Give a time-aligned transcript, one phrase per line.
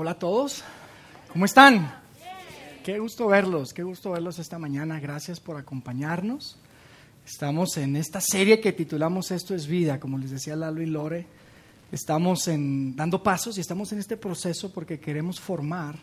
[0.00, 0.64] Hola a todos.
[1.30, 1.92] ¿Cómo están?
[2.82, 4.98] Qué gusto verlos, qué gusto verlos esta mañana.
[4.98, 6.56] Gracias por acompañarnos.
[7.26, 11.26] Estamos en esta serie que titulamos Esto es vida, como les decía Lalo y Lore.
[11.92, 15.96] Estamos en, dando pasos y estamos en este proceso porque queremos formar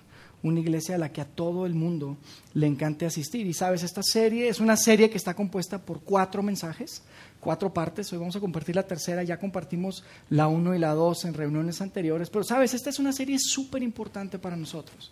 [0.44, 2.18] una iglesia a la que a todo el mundo
[2.54, 3.48] le encante asistir.
[3.48, 7.02] Y sabes, esta serie es una serie que está compuesta por cuatro mensajes,
[7.40, 8.12] cuatro partes.
[8.14, 11.82] Hoy vamos a compartir la tercera, ya compartimos la uno y la dos en reuniones
[11.82, 12.30] anteriores.
[12.30, 15.12] Pero sabes, esta es una serie súper importante para nosotros.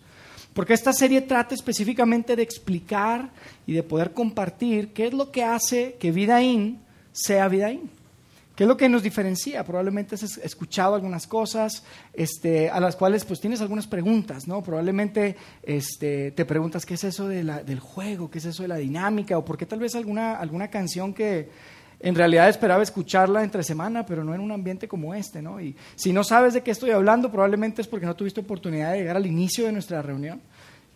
[0.54, 3.30] Porque esta serie trata específicamente de explicar
[3.68, 6.80] y de poder compartir qué es lo que hace que Vidaín
[7.12, 7.90] sea Vidaín.
[8.56, 9.66] ¿Qué es lo que nos diferencia?
[9.66, 11.84] Probablemente has escuchado algunas cosas
[12.14, 14.64] este, a las cuales pues tienes algunas preguntas, ¿no?
[14.64, 19.38] Probablemente este, te preguntas qué es eso del juego, qué es eso de la dinámica,
[19.38, 21.50] o por qué tal vez alguna, alguna canción que
[22.00, 25.60] en realidad esperaba escucharla entre semana, pero no en un ambiente como este, ¿no?
[25.60, 29.00] Y si no sabes de qué estoy hablando, probablemente es porque no tuviste oportunidad de
[29.00, 30.42] llegar al inicio de nuestra reunión.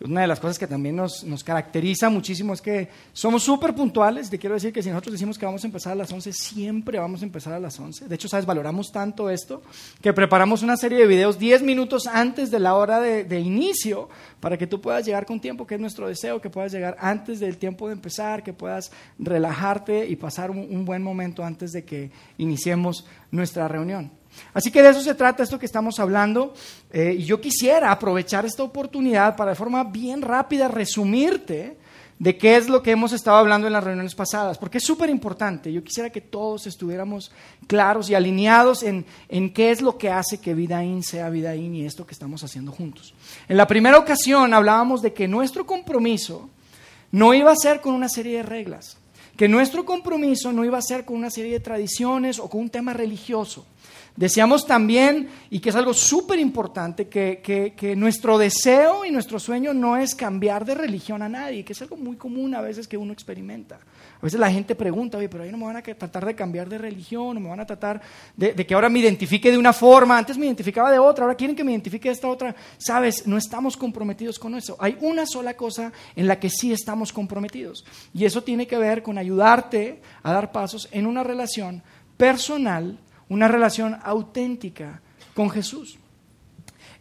[0.02, 4.30] Una de las cosas que también nos, nos caracteriza muchísimo es que somos súper puntuales.
[4.30, 6.98] Te quiero decir que si nosotros decimos que vamos a empezar a las 11, siempre
[6.98, 8.08] vamos a empezar a las 11.
[8.08, 8.46] De hecho, ¿sabes?
[8.46, 9.62] Valoramos tanto esto
[10.00, 14.08] que preparamos una serie de videos 10 minutos antes de la hora de, inicio
[14.40, 17.38] para que tú puedas llegar con tiempo, que es nuestro deseo, que puedas llegar antes
[17.38, 22.10] del tiempo de empezar, que puedas relajarte y pasar un buen momento antes de que
[22.38, 24.19] iniciemos nuestra reunión.
[24.52, 26.54] Así que de eso se trata esto que estamos hablando.
[26.92, 31.76] Eh, y yo quisiera aprovechar esta oportunidad para de forma bien rápida resumirte
[32.20, 35.08] de qué es lo que hemos estado hablando en las reuniones pasadas, porque es súper
[35.08, 35.72] importante.
[35.72, 37.32] Yo quisiera que todos estuviéramos
[37.66, 41.86] claros y alineados en, en, qué es lo que hace que Vidaín sea Vidaín y
[41.86, 43.14] esto que estamos haciendo juntos.
[43.48, 46.50] En la primera ocasión hablábamos de que nuestro compromiso
[47.10, 48.98] no iba a ser con una serie de reglas,
[49.34, 52.68] que nuestro compromiso no iba a ser con una serie de tradiciones o con un
[52.68, 53.64] tema religioso.
[54.16, 59.72] Decíamos también, y que es algo súper importante, que, que, nuestro deseo y nuestro sueño
[59.72, 62.96] no es cambiar de religión a nadie, que es algo muy común a veces que
[62.96, 63.76] uno experimenta.
[63.76, 66.68] A veces la gente pregunta, oye, pero ahí no me van a tratar de cambiar
[66.68, 68.02] de religión, no me van a tratar
[68.36, 71.56] de, que ahora me identifique de una forma, antes me identificaba de otra, ahora quieren
[71.56, 72.54] que me identifique de esta otra.
[72.78, 74.76] Sabes, no estamos comprometidos con eso.
[74.80, 79.02] Hay una sola cosa en la que sí estamos comprometidos, y eso tiene que ver
[79.02, 81.82] con ayudarte a dar pasos en una relación
[82.16, 82.98] personal
[83.30, 85.00] una relación auténtica
[85.34, 85.98] con Jesús.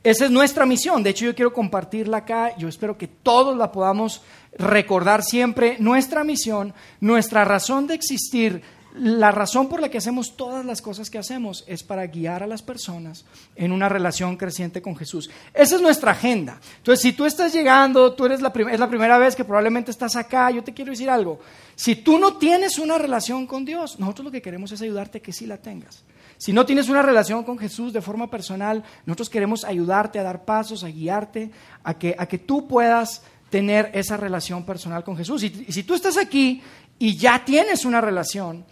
[0.01, 1.03] Esa es nuestra misión.
[1.03, 2.55] De hecho, yo quiero compartirla acá.
[2.57, 4.21] Yo espero que todos la podamos
[4.57, 5.75] recordar siempre.
[5.79, 8.61] Nuestra misión, nuestra razón de existir,
[8.95, 12.47] la razón por la que hacemos todas las cosas que hacemos es para guiar a
[12.47, 13.25] las personas
[13.55, 15.29] en una relación creciente con Jesús.
[15.53, 16.59] Esa es nuestra agenda.
[16.77, 20.15] Entonces, si tú estás llegando, tú eres la es la primera vez que probablemente estás
[20.15, 21.39] acá, yo te quiero decir algo.
[21.75, 25.21] Si tú no tienes una relación con Dios, nosotros lo que queremos es ayudarte a
[25.21, 26.03] que sí la tengas.
[26.39, 30.45] Si no tienes una relación con Jesús de forma personal, nosotros queremos ayudarte a dar
[30.45, 31.51] pasos, a guiarte,
[31.83, 35.43] a que, a que tú puedas tener esa relación personal con Jesús.
[35.43, 36.61] Y, y si tú estás aquí
[36.97, 38.63] y ya tienes una relación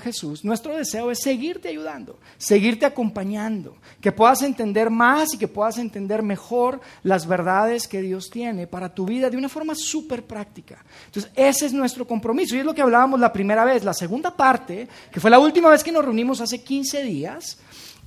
[0.00, 5.78] Jesús, nuestro deseo es seguirte ayudando, seguirte acompañando, que puedas entender más y que puedas
[5.78, 10.84] entender mejor las verdades que Dios tiene para tu vida de una forma súper práctica.
[11.06, 13.84] Entonces, ese es nuestro compromiso y es lo que hablábamos la primera vez.
[13.84, 17.58] La segunda parte, que fue la última vez que nos reunimos hace 15 días,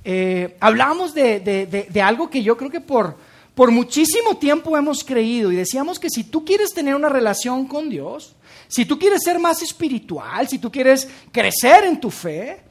[0.04, 3.16] eh, hablábamos de algo que yo creo que por,
[3.54, 7.90] por muchísimo tiempo hemos creído y decíamos que si tú quieres tener una relación con
[7.90, 8.36] Dios,
[8.68, 12.62] si tú quieres ser más espiritual, si tú quieres crecer en tu fe,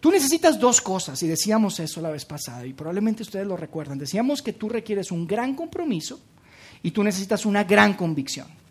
[0.00, 3.98] tú necesitas dos cosas, y decíamos eso la vez pasada, y probablemente ustedes lo recuerdan.
[3.98, 6.20] Decíamos que tú requieres un gran compromiso
[6.82, 8.61] y tú necesitas una gran convicción.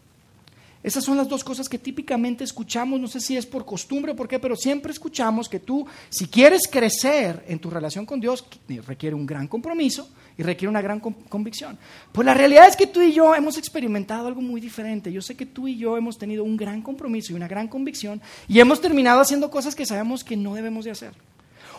[0.84, 4.16] Esas son las dos cosas que típicamente escuchamos, no sé si es por costumbre o
[4.16, 8.44] por qué, pero siempre escuchamos que tú, si quieres crecer en tu relación con Dios,
[8.86, 11.78] requiere un gran compromiso y requiere una gran convicción.
[12.12, 15.12] Pues la realidad es que tú y yo hemos experimentado algo muy diferente.
[15.12, 18.20] Yo sé que tú y yo hemos tenido un gran compromiso y una gran convicción
[18.48, 21.14] y hemos terminado haciendo cosas que sabemos que no debemos de hacer.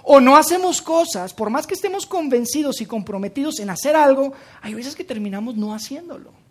[0.05, 4.75] O no hacemos cosas, por más que estemos convencidos y comprometidos en hacer algo, hay
[4.75, 6.42] veces que terminamos no haciéndolo.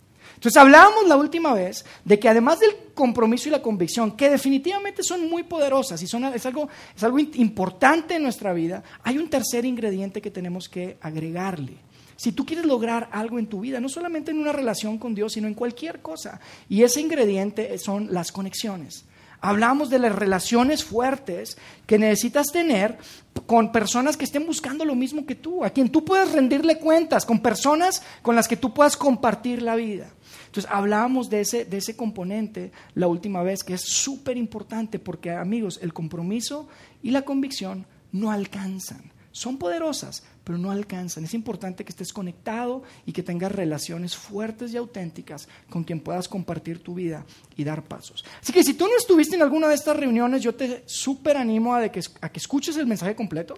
[0.42, 5.04] Entonces hablábamos la última vez de que además del compromiso y la convicción, que definitivamente
[5.04, 9.30] son muy poderosas y son, es, algo, es algo importante en nuestra vida, hay un
[9.30, 11.78] tercer ingrediente que tenemos que agregarle.
[12.16, 15.34] Si tú quieres lograr algo en tu vida, no solamente en una relación con Dios,
[15.34, 19.06] sino en cualquier cosa, y ese ingrediente son las conexiones.
[19.42, 21.56] Hablamos de las relaciones fuertes
[21.86, 22.98] que necesitas tener
[23.46, 27.28] con personas que estén buscando lo mismo que tú, a quien tú puedas rendirle cuentas,
[27.28, 30.12] con personas con las que tú puedas compartir la vida.
[30.52, 35.32] Entonces hablábamos de ese, de ese componente la última vez, que es súper importante porque
[35.32, 36.68] amigos, el compromiso
[37.02, 39.14] y la convicción no alcanzan.
[39.32, 41.24] Son poderosas, pero no alcanzan.
[41.24, 46.28] Es importante que estés conectado y que tengas relaciones fuertes y auténticas con quien puedas
[46.28, 47.26] compartir tu vida
[47.56, 48.26] y dar pasos.
[48.42, 51.74] Así que si tú no estuviste en alguna de estas reuniones, yo te súper animo
[51.74, 53.58] a, que, a que escuches el mensaje completo.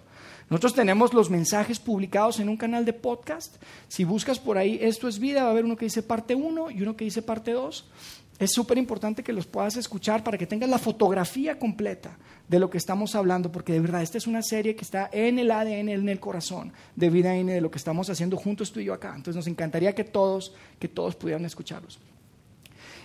[0.53, 3.55] Nosotros tenemos los mensajes publicados en un canal de podcast.
[3.88, 6.69] Si buscas por ahí, esto es vida, va a haber uno que dice parte 1
[6.69, 7.89] y uno que dice parte 2.
[8.38, 12.69] Es súper importante que los puedas escuchar para que tengas la fotografía completa de lo
[12.69, 15.89] que estamos hablando, porque de verdad esta es una serie que está en el ADN,
[15.89, 18.94] en el corazón de Vida N, de lo que estamos haciendo juntos tú y yo
[18.94, 19.09] acá.
[19.15, 22.00] Entonces nos encantaría que todos, que todos pudieran escucharlos.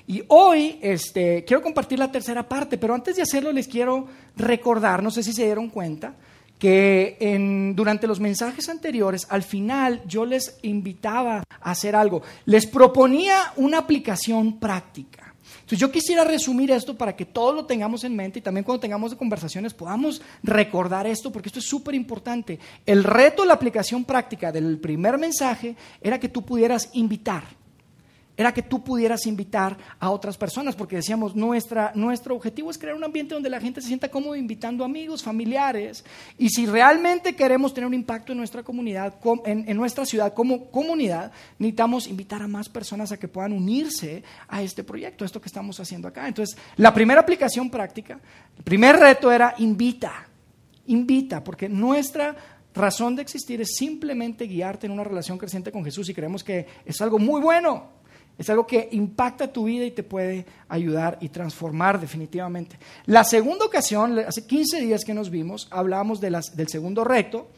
[0.07, 4.07] Y hoy este, quiero compartir la tercera parte, pero antes de hacerlo les quiero
[4.37, 6.15] recordar, no sé si se dieron cuenta,
[6.59, 12.23] que durante los mensajes anteriores, al final yo les invitaba a hacer algo.
[12.45, 15.35] Les proponía una aplicación práctica.
[15.61, 18.81] Entonces yo quisiera resumir esto para que todos lo tengamos en mente y también cuando
[18.81, 22.59] tengamos conversaciones podamos recordar esto porque esto es súper importante.
[22.87, 27.45] El reto de la aplicación práctica del primer mensaje era que tú pudieras invitar
[28.39, 32.95] era que tú pudieras invitar a otras personas, porque decíamos, nuestra, nuestro objetivo es crear
[32.95, 36.05] un ambiente donde la gente se sienta cómodo invitando amigos, familiares,
[36.39, 41.33] y si realmente queremos tener un impacto en nuestra comunidad, en, nuestra ciudad como comunidad,
[41.59, 45.49] necesitamos invitar a más personas a que puedan unirse a este proyecto, a esto que
[45.49, 46.29] estamos haciendo acá.
[46.29, 48.21] Entonces, la primera aplicación práctica,
[48.57, 50.29] el primer reto era invita,
[50.87, 52.37] invita, porque nuestra
[52.73, 56.67] razón de existir es simplemente guiarte en una relación creciente con Jesús y creemos que
[56.87, 57.98] es algo muy bueno.
[58.39, 62.79] Es algo que impacta tu vida y te puede ayudar y transformar definitivamente.
[63.07, 67.49] La segunda ocasión, hace 15 días que nos vimos, hablábamos de del segundo reto,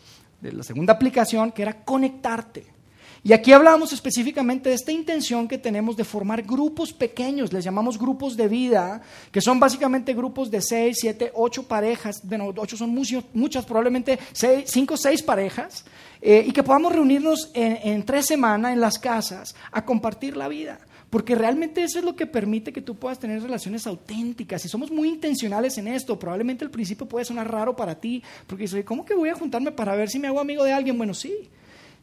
[0.40, 2.80] de la segunda aplicación, que era conectarte.
[3.22, 7.98] Y aquí hablamos específicamente de esta intención que tenemos de formar grupos pequeños, les llamamos
[7.98, 12.94] grupos de vida, que son básicamente grupos de seis, siete, ocho parejas, bueno, ocho son
[13.34, 15.84] muchas, probablemente seis, cinco o seis parejas,
[16.22, 20.80] eh, y que podamos reunirnos en, tres semanas en las casas a compartir la vida.
[21.08, 24.64] Porque realmente eso es lo que permite que tú puedas tener relaciones auténticas.
[24.64, 26.18] Y somos muy intencionales en esto.
[26.18, 29.72] Probablemente al principio puede sonar raro para ti, porque dices, ¿cómo que voy a juntarme
[29.72, 30.96] para ver si me hago amigo de alguien?
[30.96, 31.50] Bueno, sí.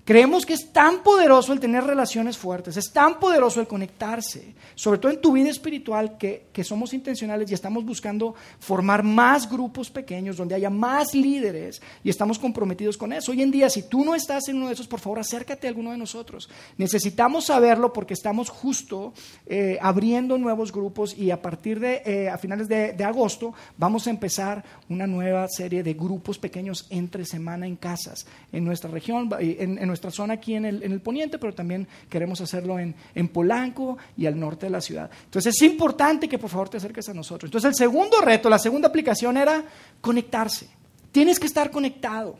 [0.07, 4.99] Creemos que es tan poderoso el tener relaciones fuertes, es tan poderoso el conectarse, sobre
[4.99, 10.37] todo en tu vida espiritual, que, somos intencionales y estamos buscando formar más grupos pequeños
[10.37, 13.33] donde haya más líderes y estamos comprometidos con eso.
[13.33, 15.71] Hoy en día, si tú no estás en uno de esos, por favor, acércate a
[15.71, 16.49] alguno de nosotros.
[16.77, 19.13] Necesitamos saberlo porque estamos justo
[19.45, 24.09] eh, abriendo nuevos grupos y a partir de, eh, a finales de, agosto, vamos a
[24.09, 29.77] empezar una nueva serie de grupos pequeños entre semana en casas en nuestra región, en,
[29.77, 33.27] en nuestra zona aquí en el, en el poniente, pero también queremos hacerlo en, en,
[33.27, 35.09] Polanco y al norte de la ciudad.
[35.25, 37.49] Entonces es importante que por favor te acerques a nosotros.
[37.49, 39.63] Entonces el segundo reto, la segunda aplicación era
[40.01, 40.67] conectarse.
[41.11, 42.37] Tienes que estar conectado.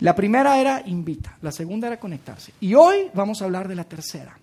[0.00, 2.52] La primera era invita, la segunda era conectarse.
[2.60, 4.36] Y hoy vamos a hablar de la tercera.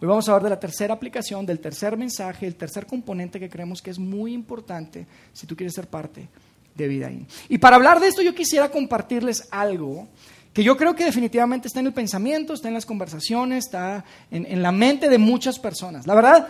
[0.00, 3.48] Hoy vamos a hablar de la tercera aplicación, del tercer mensaje, el tercer componente que
[3.48, 6.28] creemos que es muy importante si tú quieres ser parte
[6.74, 7.10] de Vida
[7.48, 10.08] Y para hablar de esto yo quisiera compartirles algo
[10.56, 14.62] que yo creo que definitivamente está en el pensamiento, está en las conversaciones, está en,
[14.62, 16.06] la mente de muchas personas.
[16.06, 16.48] La verdad,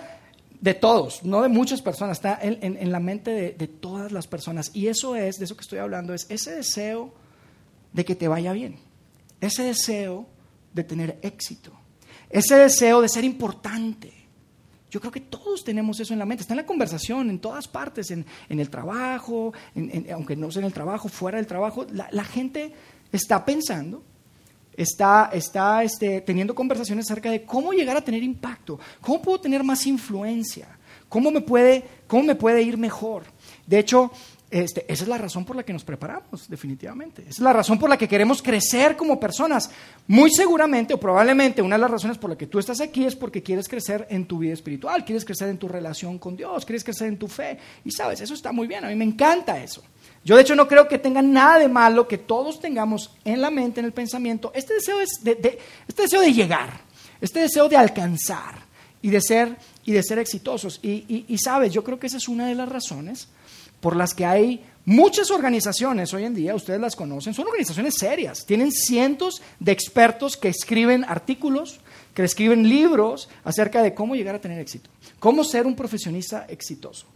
[0.61, 4.71] de todos, no de muchas personas, está en, la mente de, de, todas las personas.
[4.75, 7.15] Y eso es, de eso que estoy hablando, es ese deseo
[7.93, 8.79] de que te vaya bien,
[9.41, 10.29] ese deseo
[10.73, 11.73] de tener éxito,
[12.31, 14.13] ese deseo de ser importante.
[14.89, 17.67] Yo creo que todos tenemos eso en la mente, está en la conversación, en todas
[17.67, 19.53] partes, en, el trabajo,
[20.13, 22.73] aunque no sea en el trabajo, fuera del trabajo, la gente
[23.13, 24.03] está pensando,
[24.77, 29.63] está, está este, teniendo conversaciones acerca de cómo llegar a tener impacto, cómo puedo tener
[29.65, 30.69] más influencia,
[31.09, 33.25] cómo me puede, cómo me puede ir mejor.
[33.67, 34.11] De hecho,
[34.49, 37.23] este, esa es la razón por la que nos preparamos, definitivamente.
[37.23, 39.71] Esa es la razón por la que queremos crecer como personas.
[40.07, 43.17] Muy seguramente o probablemente una de las razones por la que tú estás aquí es
[43.17, 46.85] porque quieres crecer en tu vida espiritual, quieres crecer en tu relación con Dios, quieres
[46.85, 47.59] crecer en tu fe.
[47.85, 49.83] Y sabes, eso está muy bien, a mí me encanta eso.
[50.27, 53.49] Yo de hecho no creo que tenga nada de malo que todos tengamos en la
[53.49, 56.81] mente, en el pensamiento, este deseo, es de, este deseo de llegar,
[57.21, 58.57] este deseo de alcanzar
[59.01, 60.81] y de ser, y de ser exitosos.
[60.83, 63.29] Y, y sabes, yo creo que esa es una de las razones
[63.79, 68.45] por las que hay muchas organizaciones hoy en día, ustedes las conocen, son organizaciones serias,
[68.47, 71.79] tienen cientos de expertos que escriben artículos,
[72.15, 74.91] que escriben libros acerca de cómo llegar a tener éxito,
[75.21, 77.07] cómo ser un profesionista exitoso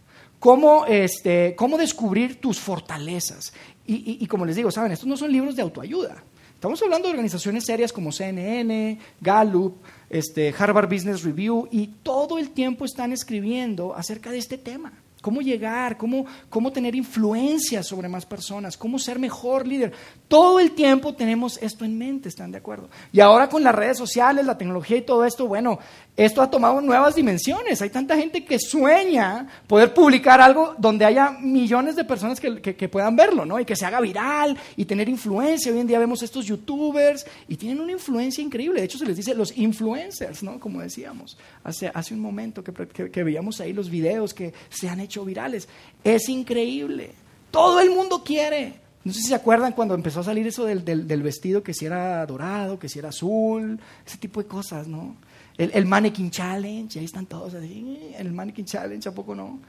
[0.41, 3.53] cómo, este, cómo descubrir tus fortalezas.
[3.85, 6.23] Y, como les digo, saben, estos no son libros de autoayuda.
[6.55, 9.75] Estamos hablando de organizaciones serias como CNN, Gallup,
[10.09, 14.93] este, Harvard Business Review, y todo el tiempo están escribiendo acerca de este tema.
[15.21, 19.93] cómo llegar, cómo, cómo tener influencia sobre más personas, cómo ser mejor líder.
[20.27, 22.89] Todo el tiempo tenemos esto en mente, ¿están de acuerdo?
[23.11, 25.77] Y ahora con las redes sociales, la tecnología y todo esto, bueno,
[26.17, 27.81] esto ha tomado nuevas dimensiones.
[27.81, 32.89] Hay tanta gente que sueña poder publicar algo donde haya millones de personas que, que,
[32.89, 33.59] puedan verlo, ¿no?
[33.59, 35.71] Y que se haga viral y tener influencia.
[35.71, 38.81] Hoy en día vemos estos youtubers y tienen una influencia increíble.
[38.81, 40.59] De hecho, se les dice los influencers, ¿no?
[40.59, 44.99] Como decíamos hace, hace un momento que, que veíamos ahí los videos que se han
[44.99, 45.67] hecho virales.
[46.03, 47.11] Es increíble.
[47.51, 48.81] Todo el mundo quiere.
[49.03, 51.85] No sé si se acuerdan cuando empezó a salir eso del, del, vestido, que si
[51.85, 55.15] era dorado, que si era azul, ese tipo de cosas, ¿no?
[55.69, 59.59] El, Mannequin Challenge, ahí están todos así, el Mannequin Challenge, ¿a poco no?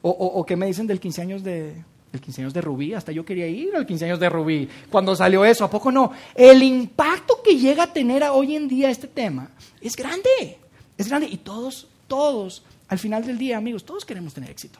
[0.00, 3.12] O, o, qué me dicen del 15 años de, el 15 años de Rubí, hasta
[3.12, 6.12] yo quería ir al 15 años de Rubí cuando salió eso, ¿a poco no?
[6.34, 10.58] El impacto que llega a tener hoy en día este tema es grande,
[10.96, 14.78] es grande y todos, todos, al final del día, amigos, todos queremos tener éxito.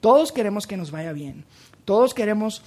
[0.00, 1.44] Todos queremos que nos vaya bien.
[1.84, 2.62] Todos queremos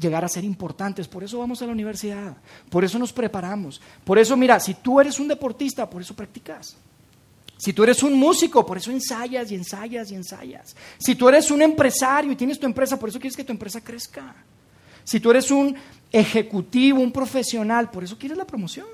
[0.00, 1.08] llegar a ser importantes.
[1.08, 2.36] Por eso vamos a la universidad.
[2.70, 3.80] Por eso nos preparamos.
[4.04, 6.76] Por eso, mira, si tú eres un deportista, por eso practicas.
[7.56, 10.74] Si tú eres un músico, por eso ensayas y ensayas y ensayas.
[10.98, 13.80] Si tú eres un empresario y tienes tu empresa, por eso quieres que tu empresa
[13.80, 14.34] crezca.
[15.04, 15.76] Si tú eres un
[16.10, 18.86] ejecutivo, un profesional, por eso quieres la promoción.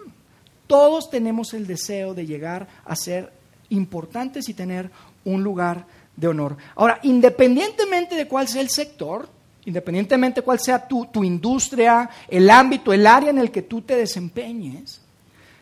[0.67, 3.33] Todos tenemos el deseo de llegar a ser
[3.71, 4.91] importantes y tener
[5.25, 6.57] un lugar de honor.
[6.75, 9.29] Ahora, independientemente de cuál sea el sector,
[9.65, 13.83] independientemente de cuál sea tu, tu industria, el ámbito, el área en el que tú
[13.83, 15.01] te desempeñes,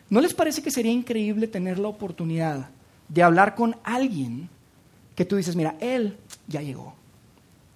[0.09, 2.69] ¿no les parece que sería increíble tener la oportunidad
[3.07, 4.49] de hablar con alguien
[5.15, 6.95] que tú dices, mira, él ya llegó,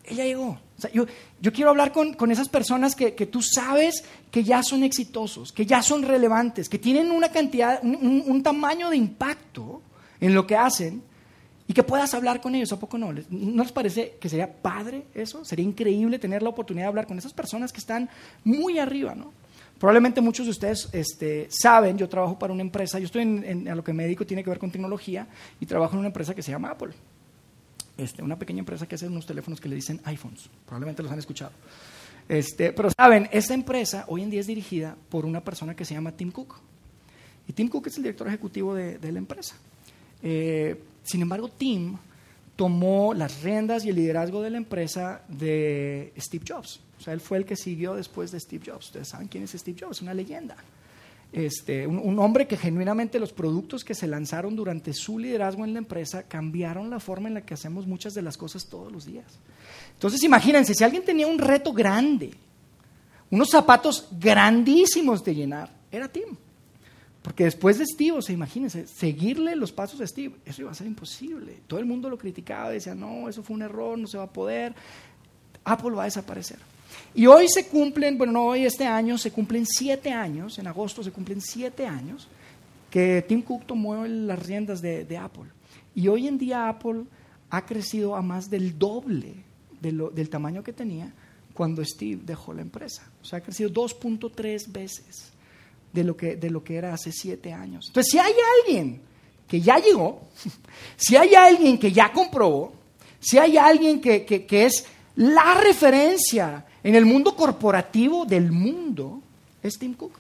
[0.06, 0.60] él ya llegó?
[0.94, 1.06] yo,
[1.40, 5.54] yo, quiero hablar con, con esas personas que, que, tú sabes que ya son exitosos,
[5.54, 9.82] que ya son relevantes, que tienen una cantidad, un tamaño de impacto
[10.20, 11.02] en lo que hacen,
[11.68, 13.14] y que puedas hablar con ellos, ¿a poco no?
[13.30, 15.46] ¿No les parece que sería padre eso?
[15.46, 18.10] Sería increíble tener la oportunidad de hablar con esas personas que están
[18.44, 19.32] muy arriba, ¿no?
[19.80, 23.76] Probablemente muchos de ustedes este, saben, yo trabajo para una empresa, yo estoy en, a
[23.76, 25.28] lo que me dedico tiene que ver con tecnología
[25.60, 26.94] y trabajo en una empresa que se llama Apple.
[27.98, 31.20] Este, una pequeña empresa que hace unos teléfonos que le dicen iPhones, probablemente los han
[31.20, 31.52] escuchado.
[32.28, 35.94] Este, pero saben, esta empresa hoy en día es dirigida por una persona que se
[35.94, 36.56] llama Tim Cook.
[37.48, 39.56] Y Tim Cook es el director ejecutivo de, de la empresa.
[40.22, 41.98] Eh, sin embargo, Tim
[42.56, 46.80] tomó las riendas y el liderazgo de la empresa de Steve Jobs.
[47.00, 48.88] O sea, él fue el que siguió después de Steve Jobs.
[48.88, 50.56] Ustedes saben quién es Steve Jobs, una leyenda.
[51.34, 55.80] Este, un, hombre que genuinamente los productos que se lanzaron durante su liderazgo en la
[55.80, 59.26] empresa cambiaron la forma en la que hacemos muchas de las cosas todos los días.
[59.94, 62.36] Entonces, imagínense, si alguien tenía un reto grande,
[63.32, 66.38] unos zapatos grandísimos de llenar, era Tim.
[67.24, 70.76] Porque después de Steve, o sea, imagínense, seguirle los pasos de Steve, eso iba a
[70.76, 71.62] ser imposible.
[71.68, 74.32] Todo el mundo lo criticaba, decía, no, eso fue un error, no se va a
[74.32, 74.76] poder.
[75.64, 76.60] Apple va a desaparecer.
[77.16, 81.02] Y hoy se cumplen, bueno, no hoy, este año, se cumplen siete años, en agosto
[81.02, 82.28] se cumplen siete años,
[82.92, 85.46] que Tim Cook tomó las riendas de, de Apple.
[85.96, 87.06] Y hoy en día Apple
[87.50, 89.36] ha crecido a más del doble
[89.80, 91.14] de lo, del tamaño que tenía
[91.54, 93.10] cuando Steve dejó la empresa.
[93.22, 95.33] O sea, ha crecido 2.3 veces
[95.94, 97.86] de lo que, de lo que era hace siete años.
[97.88, 99.00] Entonces, si hay alguien
[99.48, 100.22] que ya llegó,
[100.98, 102.74] si hay alguien que ya comprobó,
[103.20, 104.86] si hay alguien que, que, es
[105.16, 109.22] la referencia en el mundo corporativo del mundo,
[109.62, 110.12] es Tim Cook.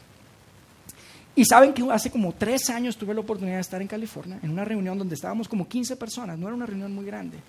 [1.35, 4.51] Y saben que hace como tres años tuve la oportunidad de estar en California, en
[4.51, 7.39] una reunión donde estábamos como 15 personas, no era una reunión muy grande.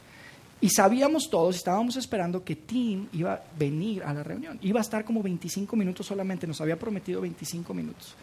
[0.65, 4.59] Y sabíamos todos, estábamos esperando que Tim iba a venir a la reunión.
[4.63, 8.15] Iba a estar como 25 minutos solamente, nos había prometido 25 minutos.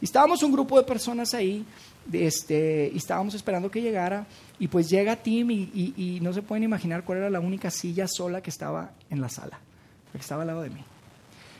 [0.00, 1.62] Y estábamos un grupo de personas ahí,
[2.10, 4.26] este, y estábamos esperando que llegara,
[4.58, 8.06] y pues llega Tim y, y, no se pueden imaginar cuál era la única silla
[8.08, 9.60] sola que estaba en la sala,
[10.10, 10.82] que estaba al lado de mí.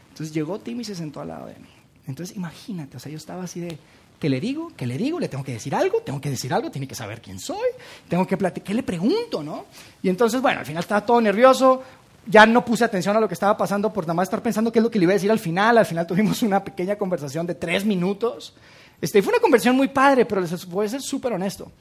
[0.08, 1.68] Entonces llegó Tim y se sentó al lado de mí.
[2.10, 3.78] Entonces imagínate, o sea, yo estaba así de,
[4.20, 4.70] ¿Qué le digo?
[4.76, 5.18] ¿Qué le digo?
[5.18, 6.02] ¿Le tengo que decir algo?
[6.02, 6.70] ¿Tengo que decir algo?
[6.70, 7.70] Tiene que saber quién soy.
[8.06, 8.66] Tengo que platicar.
[8.66, 9.64] ¿Qué le pregunto, no?
[10.02, 11.82] Y entonces, bueno, al final estaba todo nervioso.
[12.26, 14.78] Ya no puse atención a lo que estaba pasando por nada más estar pensando qué
[14.78, 15.78] es lo que le iba a decir al final.
[15.78, 18.52] Al final tuvimos una pequeña conversación de tres minutos.
[19.00, 21.72] Este, fue una conversación muy padre, pero les voy a ser súper honesto.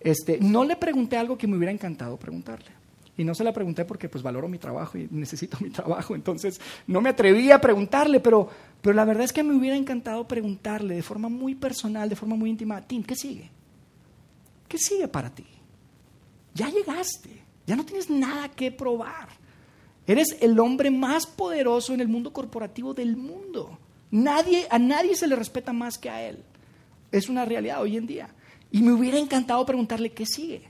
[0.00, 2.70] Este, no le pregunté algo que me hubiera encantado preguntarle.
[3.16, 6.14] Y no se la pregunté porque pues valoro mi trabajo y necesito mi trabajo.
[6.14, 8.48] Entonces no me atreví a preguntarle, pero,
[8.80, 12.36] pero la verdad es que me hubiera encantado preguntarle de forma muy personal, de forma
[12.36, 13.50] muy íntima, Tim, ¿qué sigue?
[14.66, 15.44] ¿Qué sigue para ti?
[16.54, 19.28] Ya llegaste, ya no tienes nada que probar.
[20.06, 23.78] Eres el hombre más poderoso en el mundo corporativo del mundo.
[24.10, 26.42] Nadie, a nadie se le respeta más que a él.
[27.10, 28.28] Es una realidad hoy en día.
[28.70, 30.62] Y me hubiera encantado preguntarle qué sigue,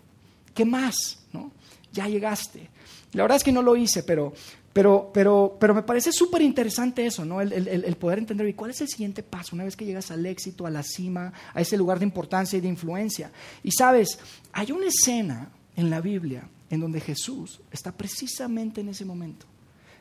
[0.54, 1.52] qué más, ¿no?
[1.92, 2.70] Ya llegaste.
[3.12, 4.32] La verdad es que no lo hice, pero,
[4.72, 7.40] pero, pero, pero me parece súper interesante eso, ¿no?
[7.40, 10.24] El, el, poder entender, ¿y cuál es el siguiente paso una vez que llegas al
[10.24, 13.30] éxito, a la cima, a ese lugar de importancia y de influencia?
[13.62, 14.18] Y sabes,
[14.52, 19.44] hay una escena en la Biblia en donde Jesús está precisamente en ese momento.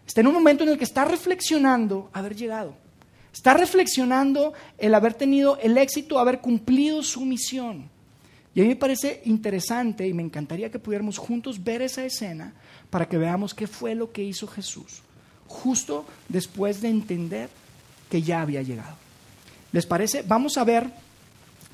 [0.08, 2.76] Está en un momento en el que está reflexionando haber llegado.
[3.34, 7.90] Está reflexionando el haber tenido el éxito, haber cumplido su misión.
[8.54, 12.54] Y a mí me parece interesante y me encantaría que pudiéramos juntos ver esa escena
[12.90, 15.02] para que veamos qué fue lo que hizo Jesús
[15.52, 17.50] justo después de entender
[18.10, 18.96] que ya había llegado.
[19.72, 20.24] ¿Les parece?
[20.24, 20.90] Vamos a ver,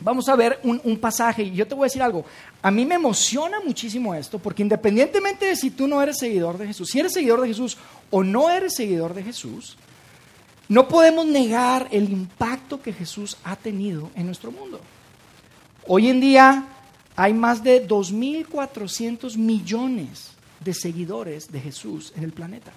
[0.01, 2.25] vamos a ver un, un, pasaje y yo te voy a decir algo.
[2.61, 6.67] A mí me emociona muchísimo esto porque independientemente de si tú no eres seguidor de
[6.67, 7.77] Jesús, si eres seguidor de Jesús
[8.09, 9.77] o no eres seguidor de Jesús,
[10.69, 14.81] no podemos negar el impacto que Jesús ha tenido en nuestro mundo.
[15.89, 16.65] Hoy en día
[17.15, 22.73] hay más de 2.400 millones de seguidores de Jesús en el planeta.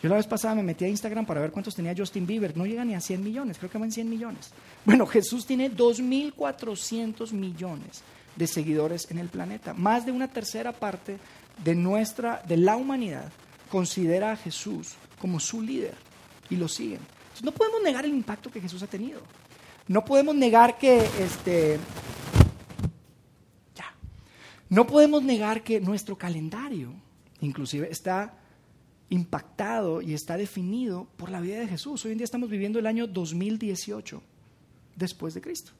[0.00, 2.56] Yo la vez pasada me metí a Instagram para ver cuántos tenía Justin Bieber.
[2.56, 4.52] No llega ni a 100 millones, creo que van 100 millones.
[4.84, 8.02] Bueno, Jesús tiene 2.400 millones
[8.36, 9.74] de seguidores en el planeta.
[9.74, 11.18] Más de una tercera parte
[11.64, 13.32] de, nuestra, de la humanidad
[13.68, 15.94] considera a Jesús como su líder
[16.50, 17.00] y lo siguen.
[17.42, 19.20] no podemos negar el impacto que Jesús ha tenido.
[19.90, 21.76] No podemos negar que este
[23.74, 23.92] ya.
[24.68, 26.94] No podemos negar que nuestro calendario
[27.40, 28.34] inclusive está
[29.08, 32.04] impactado y está definido por la vida de Jesús.
[32.04, 34.22] Hoy en día estamos viviendo el año 2018
[34.94, 35.72] después de Cristo.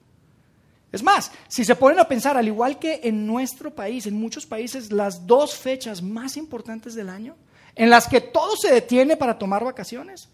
[0.90, 4.44] Es más, si se ponen a pensar, al igual que en nuestro país, en muchos
[4.44, 7.36] países, las dos fechas más importantes del año,
[7.76, 10.28] en las que todo se detiene para tomar vacaciones,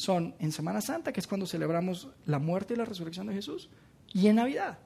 [0.00, 3.68] son en Semana Santa, que es cuando celebramos la muerte y la resurrección de Jesús,
[4.12, 4.78] y en Navidad,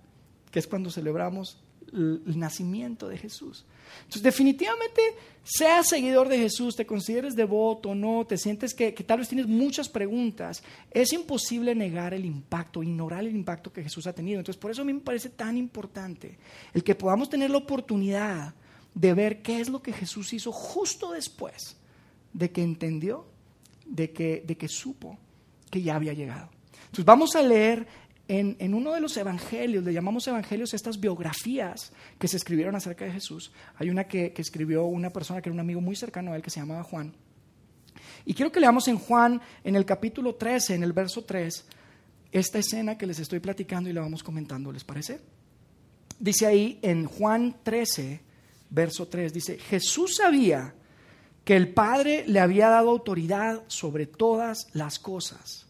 [0.50, 3.64] que es cuando celebramos el, nacimiento de Jesús.
[3.99, 5.00] Entonces, definitivamente,
[5.44, 9.28] seas seguidor de Jesús, te consideres devoto o no, te sientes que, que, tal vez
[9.28, 14.40] tienes muchas preguntas, es imposible negar el impacto, ignorar el impacto que Jesús ha tenido.
[14.40, 16.38] Entonces, por eso a mí me parece tan importante
[16.73, 18.54] el que podamos tener la oportunidad
[18.94, 21.77] de ver qué es lo que Jesús hizo justo después
[22.33, 23.27] de que entendió
[23.85, 25.18] de que, de que supo
[25.70, 26.51] que ya había llegado.
[26.85, 27.87] Entonces vamos a leer
[28.27, 33.05] en, en, uno de los evangelios, le llamamos evangelios estas biografías que se escribieron acerca
[33.05, 33.53] de Jesús.
[33.77, 36.42] Hay una que, que, escribió una persona que era un amigo muy cercano a él
[36.42, 37.12] que se llamaba Juan.
[38.25, 41.66] Y quiero que leamos en Juan, en el capítulo 13, en el verso 3,
[42.33, 45.20] esta escena que les estoy platicando y la vamos comentando, ¿les parece?
[46.18, 48.20] Dice ahí en Juan 13,
[48.70, 50.75] verso 3, dice, Jesús sabía
[51.44, 55.66] que el Padre le había dado autoridad sobre todas las cosas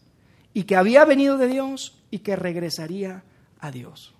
[0.53, 3.23] y que había venido de Dios y que regresaría
[3.59, 4.13] a Dios.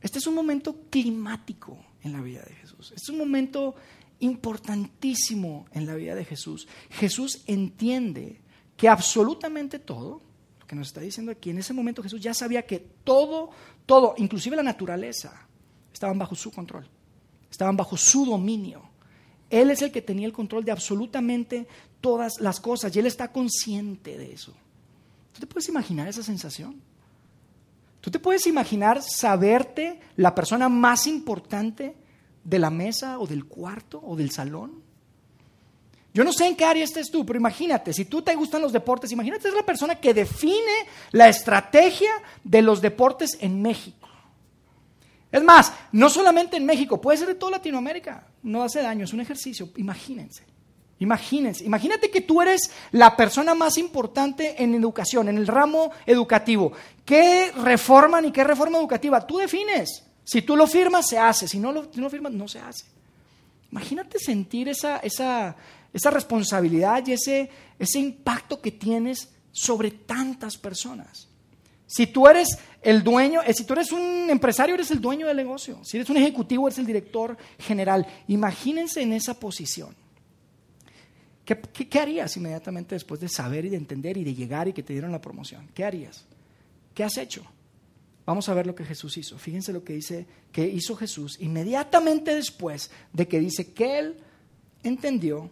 [0.00, 2.92] Este es un momento climático en la vida de Jesús.
[2.96, 3.74] Es un momento
[4.20, 6.66] importantísimo en la vida de Jesús.
[6.90, 8.40] Jesús entiende
[8.76, 10.22] que absolutamente todo,
[10.58, 13.50] lo que nos está diciendo aquí, en ese momento Jesús ya sabía que todo,
[13.84, 15.46] todo, inclusive la naturaleza,
[15.92, 16.88] estaban bajo su control,
[17.50, 18.91] estaban bajo su dominio.
[19.52, 21.68] Él es el que tenía el control de absolutamente
[22.00, 24.54] todas las cosas y Él está consciente de eso.
[25.34, 26.80] ¿Tú te puedes imaginar esa sensación?
[28.00, 31.94] ¿Tú te puedes imaginar saberte la persona más importante
[32.42, 34.82] de la mesa o del cuarto o del salón?
[36.14, 38.72] Yo no sé en qué área estés tú, pero imagínate, si tú te gustan los
[38.72, 42.10] deportes, imagínate es la persona que define la estrategia
[42.42, 44.01] de los deportes en México.
[45.32, 48.26] Es más, no solamente en México, puede ser de toda Latinoamérica.
[48.42, 49.70] No hace daño, es un ejercicio.
[49.76, 50.44] Imagínense.
[50.98, 51.64] Imagínense.
[51.64, 56.72] Imagínate que tú eres la persona más importante en educación, en el ramo educativo.
[57.04, 59.26] ¿Qué reforma ni qué reforma educativa?
[59.26, 60.04] Tú defines.
[60.22, 61.48] Si tú lo firmas, se hace.
[61.48, 62.84] Si no lo, firmas, no se hace.
[63.72, 65.56] Imagínate sentir esa, esa,
[65.92, 71.26] esa responsabilidad y ese, ese impacto que tienes sobre tantas personas.
[71.92, 75.36] Si tú eres el dueño, eh, si tú eres un empresario, eres el dueño del
[75.36, 75.78] negocio.
[75.84, 78.06] Si eres un ejecutivo, eres el director general.
[78.28, 79.94] Imagínense en esa posición.
[81.44, 84.94] ¿Qué, harías inmediatamente después de saber y de entender y de llegar y que te
[84.94, 85.68] dieron la promoción?
[85.74, 86.24] ¿Qué harías?
[86.94, 87.44] ¿Qué has hecho?
[88.24, 89.36] Vamos a ver lo que Jesús hizo.
[89.36, 94.16] Fíjense lo que dice que hizo Jesús inmediatamente después de que dice que él
[94.82, 95.50] entendió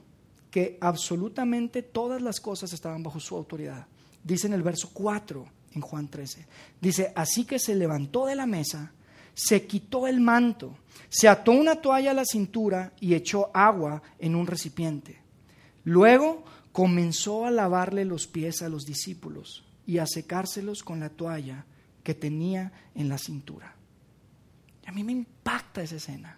[0.50, 3.86] que absolutamente todas las cosas estaban bajo su autoridad.
[4.24, 6.46] Dice en el verso 4 en Juan 13.
[6.80, 8.92] Dice, así que se levantó de la mesa,
[9.34, 10.76] se quitó el manto,
[11.08, 15.18] se ató una toalla a la cintura y echó agua en un recipiente.
[15.84, 21.64] Luego comenzó a lavarle los pies a los discípulos y a secárselos con la toalla
[22.02, 23.74] que tenía en la cintura.
[24.86, 26.36] A mí me impacta esa escena.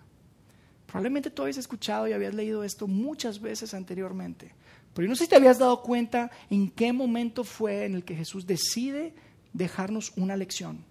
[0.87, 4.53] Probablemente tú habías escuchado y habías leído esto muchas veces anteriormente.
[4.95, 8.05] Pero yo no sé si te habías dado cuenta en qué momento fue en el
[8.05, 9.15] que Jesús decide
[9.53, 10.85] dejarnos una lección.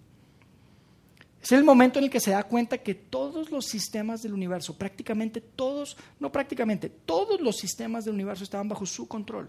[1.40, 4.78] Es el momento en el que se da cuenta que todos los sistemas del universo,
[4.78, 9.48] prácticamente todos, no prácticamente, todos los sistemas del universo estaban bajo su control.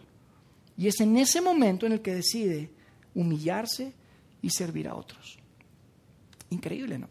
[0.76, 2.72] Y es en ese momento en el que decide
[3.14, 3.94] humillarse
[4.42, 5.38] y servir a otros.
[6.50, 7.10] Increíble, ¿no?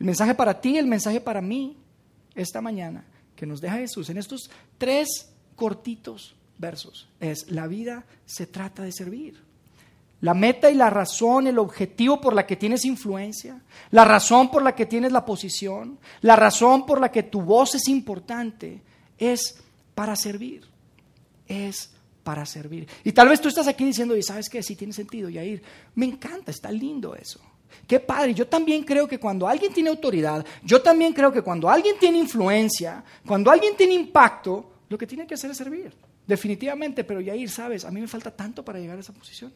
[0.00, 1.76] El mensaje para ti, el mensaje para mí,
[2.34, 3.04] esta mañana,
[3.36, 8.92] que nos deja Jesús en estos tres cortitos versos, es la vida se trata de
[8.92, 9.48] servir.
[10.20, 13.60] La meta y la razón, el objetivo por la que tienes influencia,
[13.92, 17.76] la razón por la que tienes la posición, la razón por la que tu voz
[17.76, 18.82] es importante,
[19.16, 19.62] es
[19.94, 20.66] para servir.
[21.46, 21.90] Es
[22.24, 22.88] para servir.
[23.04, 25.62] Y tal vez tú estás aquí diciendo, y sabes que sí tiene sentido, Yair,
[25.94, 27.40] me encanta, está lindo eso.
[27.86, 31.70] Qué padre, yo también creo que cuando alguien tiene autoridad, yo también creo que cuando
[31.70, 35.94] alguien tiene influencia, cuando alguien tiene impacto, lo que tiene que hacer es servir.
[36.28, 39.50] Definitivamente, pero Yair, sabes, a mí me falta tanto para llegar a esa posición.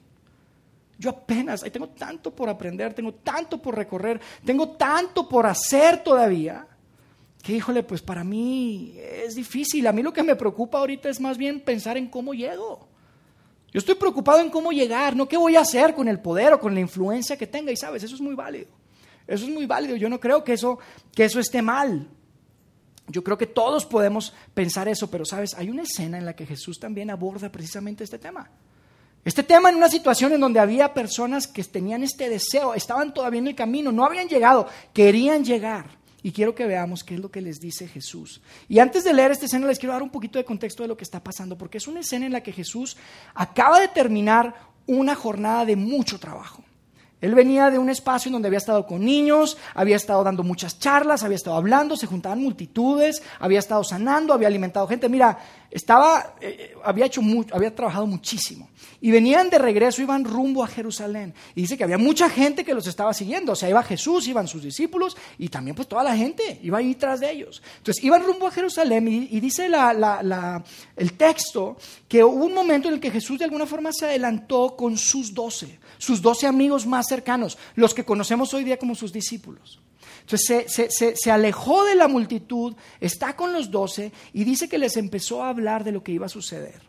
[0.98, 6.66] Yo apenas, tengo tanto por aprender, tengo tanto por recorrer, tengo tanto por hacer todavía,
[7.42, 9.86] que híjole, pues para mí es difícil.
[9.86, 12.88] A mí lo que me preocupa ahorita es más bien pensar en cómo llego.
[13.70, 16.60] Yo estoy preocupado en cómo llegar, no qué voy a hacer con el poder o
[16.60, 17.70] con la influencia que tenga.
[17.70, 18.70] Y sabes, eso es muy válido.
[19.26, 19.96] Eso es muy válido.
[19.96, 20.78] Yo no creo que eso,
[21.14, 22.08] que eso esté mal.
[23.08, 26.46] Yo creo que todos podemos pensar eso, pero sabes, hay una escena en la que
[26.46, 28.48] Jesús también aborda precisamente este tema.
[29.24, 33.38] Este tema en una situación en donde había personas que tenían este deseo, estaban todavía
[33.38, 36.02] en el camino, no habían llegado, querían llegar.
[36.24, 38.40] Y quiero que veamos qué es lo que les dice Jesús.
[38.68, 40.96] Y antes de leer esta escena les quiero dar un poquito de contexto de lo
[40.96, 42.96] que está pasando, porque es una escena en la que Jesús
[43.34, 44.54] acaba de terminar
[44.86, 46.62] una jornada de mucho trabajo.
[47.22, 50.80] Él venía de un espacio en donde había estado con niños, había estado dando muchas
[50.80, 55.08] charlas, había estado hablando, se juntaban multitudes, había estado sanando, había alimentado gente.
[55.08, 55.38] Mira,
[55.70, 58.68] estaba, eh, había, hecho había trabajado muchísimo.
[59.00, 61.32] Y venían de regreso, iban rumbo a Jerusalén.
[61.54, 63.52] Y dice que había mucha gente que los estaba siguiendo.
[63.52, 66.94] O sea, iba Jesús, iban sus discípulos y también pues toda la gente iba ahí
[66.94, 67.62] tras de ellos.
[67.78, 69.70] Entonces iban rumbo a Jerusalén y, dice
[70.96, 71.76] el texto
[72.08, 75.32] que hubo un momento en el que Jesús de alguna forma se adelantó con sus
[75.32, 79.80] doce, sus doce amigos más cercanos, los que conocemos hoy día como sus discípulos.
[80.22, 85.44] Entonces se, alejó de la multitud, está con los doce y dice que les empezó
[85.44, 86.82] a hablar de lo que iba a suceder.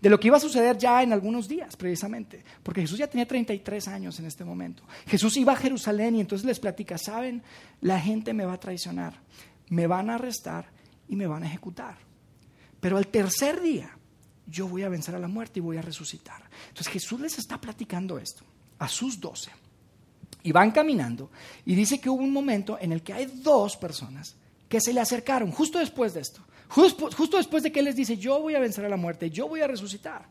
[0.00, 2.44] De lo que iba a suceder ya en algunos días, precisamente.
[2.62, 4.84] Porque Jesús ya tenía 33 años en este momento.
[5.08, 7.42] Jesús iba a Jerusalén y entonces les platica, saben,
[7.80, 9.20] la gente me va a traicionar,
[9.68, 10.70] me van a arrestar
[11.08, 11.96] y me van a ejecutar.
[12.78, 13.98] Pero al tercer día
[14.50, 16.42] yo voy a vencer a la muerte y voy a resucitar.
[16.68, 18.44] Entonces Jesús les está platicando esto
[18.78, 19.50] a sus doce.
[20.42, 21.30] Y van caminando
[21.66, 24.36] y dice que hubo un momento en el que hay dos personas
[24.68, 26.40] que se le acercaron justo después de esto.
[26.68, 29.48] Justo, después de que Él les dice, yo voy a vencer a la muerte, yo
[29.48, 30.26] voy a resucitar.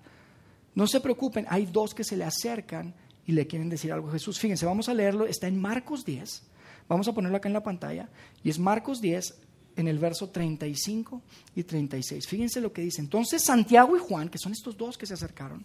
[0.73, 4.13] No se preocupen, hay dos que se le acercan y le quieren decir algo a
[4.13, 4.39] Jesús.
[4.39, 6.43] Fíjense, vamos a leerlo, está en Marcos 10,
[6.87, 8.09] vamos a ponerlo acá en la pantalla,
[8.41, 9.35] y es Marcos 10
[9.75, 11.21] en el verso 35
[11.55, 12.27] y 36.
[12.27, 13.01] Fíjense lo que dice.
[13.01, 15.63] Entonces Santiago y Juan, que son estos dos que se acercaron,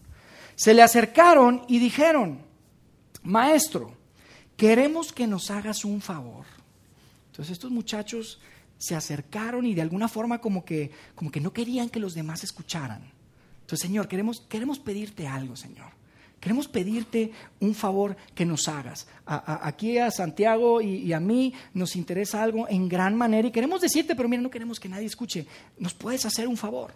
[0.56, 2.40] se le acercaron y dijeron,
[3.22, 3.96] Maestro,
[4.56, 6.44] queremos que nos hagas un favor.
[7.30, 8.40] Entonces estos muchachos
[8.78, 12.44] se acercaron y de alguna forma como que, como que no querían que los demás
[12.44, 13.02] escucharan.
[13.62, 15.90] Entonces, Señor, queremos, queremos pedirte algo, Señor.
[16.44, 19.06] Queremos pedirte un favor que nos hagas.
[19.24, 24.14] aquí a Santiago y, a mí nos interesa algo en gran manera y queremos decirte,
[24.14, 25.46] pero mira, no queremos que nadie escuche.
[25.78, 26.92] ¿Nos puedes hacer un favor?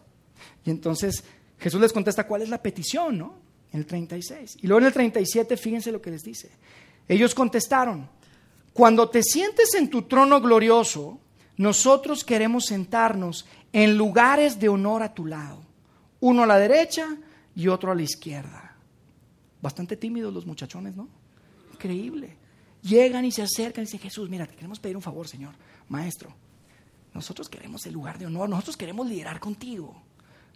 [0.67, 1.25] Y entonces
[1.59, 3.37] Jesús les contesta cuál es la petición, ¿no?
[3.73, 4.59] En el 36.
[4.61, 6.51] Y luego en el 37, fíjense lo que les dice.
[7.09, 8.07] Ellos contestaron,
[8.75, 11.21] cuando te sientes en tu trono glorioso,
[11.57, 15.63] nosotros queremos sentarnos en lugares de honor a tu lado,
[16.21, 17.17] uno a la derecha
[17.57, 18.68] y otro a la izquierda.
[19.61, 21.09] Bastante tímidos los muchachones, ¿no?
[21.73, 22.37] Increíble.
[22.83, 25.55] Llegan y se acercan y dicen, Jesús, mira, te queremos pedir un favor, Señor,
[25.89, 26.35] Maestro.
[27.15, 30.03] Nosotros queremos el lugar de honor, nosotros queremos liderar contigo.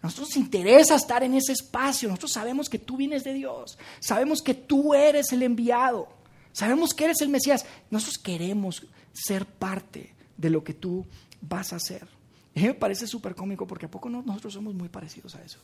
[0.03, 4.43] Nosotros nos interesa estar en ese espacio, nosotros sabemos que tú vienes de Dios, sabemos
[4.43, 6.09] que tú eres el enviado.
[6.53, 7.65] Sabemos que eres el Mesías.
[7.91, 11.07] Nosotros queremos ser parte de lo que tú
[11.41, 12.07] vas a hacer.
[12.55, 15.59] Y me parece súper cómico porque a poco nosotros somos muy parecidos a eso.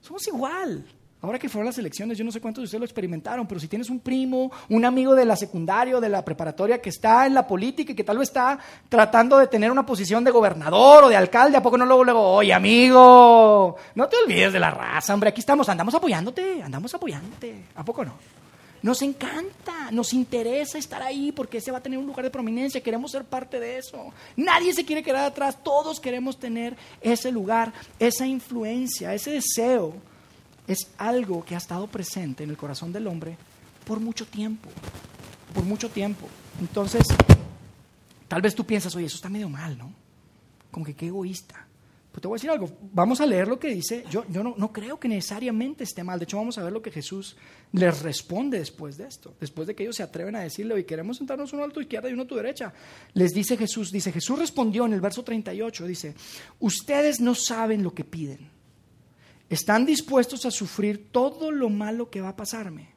[0.00, 0.86] Somos igual.
[1.20, 3.66] Ahora que fueron las elecciones, yo no sé cuántos de ustedes lo experimentaron, pero si
[3.66, 7.34] tienes un primo, un amigo de la secundaria o de la preparatoria que está en
[7.34, 8.56] la política y que tal vez está
[8.88, 12.20] tratando de tener una posición de gobernador o de alcalde, ¿a poco no luego, luego,
[12.20, 17.64] oye amigo, no te olvides de la raza, hombre, aquí estamos, andamos apoyándote, andamos apoyándote,
[17.74, 18.14] ¿a poco no?
[18.80, 22.80] Nos encanta, nos interesa estar ahí porque ese va a tener un lugar de prominencia,
[22.80, 24.12] queremos ser parte de eso.
[24.36, 29.94] Nadie se quiere quedar atrás, todos queremos tener ese lugar, esa influencia, ese deseo.
[30.68, 33.36] Es algo que ha estado presente en el corazón del hombre
[33.84, 34.68] por mucho tiempo,
[35.54, 36.28] por mucho tiempo.
[36.60, 37.02] Entonces,
[38.28, 39.92] tal vez tú piensas, oye, eso está medio mal, ¿no?
[40.70, 41.66] Como que qué egoísta.
[42.12, 44.54] Pues te voy a decir algo, vamos a leer lo que dice, yo, yo no,
[44.56, 47.36] no, creo que necesariamente esté mal, de hecho vamos a ver lo que Jesús
[47.72, 51.18] les responde después de esto, después de que ellos se atreven a decirle, hoy queremos
[51.18, 52.72] sentarnos uno a tu izquierda y uno a tu derecha.
[53.12, 56.14] Les dice Jesús, dice, Jesús respondió en el verso 38, dice,
[56.58, 58.50] ustedes no saben lo que piden,
[59.50, 62.90] están dispuestos a sufrir todo lo malo que va a pasarme.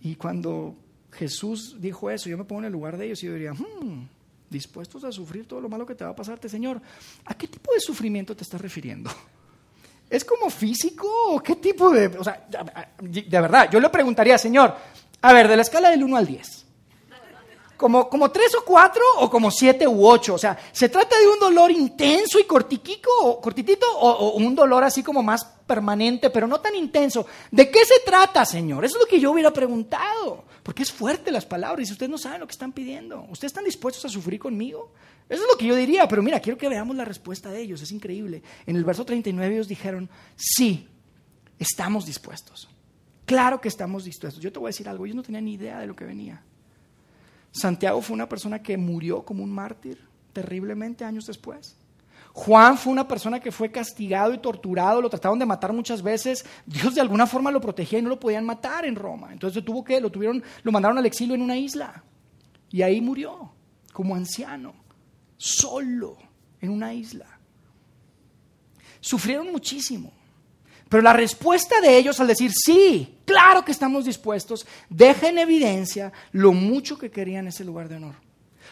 [0.00, 0.76] Y cuando
[1.12, 4.08] Jesús dijo eso, yo me pongo en el lugar de ellos y yo diría, hmm,
[4.48, 6.80] dispuestos a sufrir todo lo malo que te va a pasarte, Señor,
[7.24, 9.10] ¿a qué tipo de sufrimiento te estás refiriendo?
[10.10, 12.06] ¿Es como físico o qué tipo de...
[12.18, 12.46] O sea,
[13.00, 14.74] de verdad, yo le preguntaría, Señor,
[15.20, 16.66] a ver, de la escala del 1 al 10,
[17.78, 20.34] como, tres o cuatro o como siete u ocho.
[20.34, 24.82] O sea, ¿se trata de un dolor intenso y cortiquico, o cortitito o, un dolor
[24.82, 27.24] así como más permanente, pero no tan intenso?
[27.50, 28.84] ¿De qué se trata, Señor?
[28.84, 30.44] Eso es lo que yo hubiera preguntado.
[30.64, 33.22] Porque es fuerte las palabras y ustedes no saben lo que están pidiendo.
[33.30, 34.92] ¿Ustedes están dispuestos a sufrir conmigo?
[35.28, 37.80] Eso es lo que yo diría, pero mira, quiero que veamos la respuesta de ellos.
[37.80, 38.42] Es increíble.
[38.66, 40.88] En el verso 39 ellos dijeron, sí,
[41.58, 42.68] estamos dispuestos.
[43.24, 44.42] Claro que estamos dispuestos.
[44.42, 46.42] Yo te voy a decir algo, ellos no tenían ni idea de lo que venía.
[47.50, 51.76] Santiago fue una persona que murió como un mártir terriblemente años después.
[52.32, 56.46] Juan fue una persona que fue castigado y torturado, lo trataron de matar muchas veces.
[56.66, 59.32] Dios de alguna forma lo protegía y no lo podían matar en Roma.
[59.32, 62.04] Entonces tuvo que, lo tuvieron, lo mandaron al exilio en una isla.
[62.70, 63.50] Y ahí murió,
[63.92, 64.74] como anciano,
[65.36, 66.16] solo,
[66.60, 67.26] en una isla.
[69.00, 70.12] Sufrieron muchísimo.
[70.88, 76.12] Pero la respuesta de ellos al decir, sí, claro que estamos dispuestos, deja en evidencia
[76.32, 78.14] lo mucho que querían ese lugar de honor,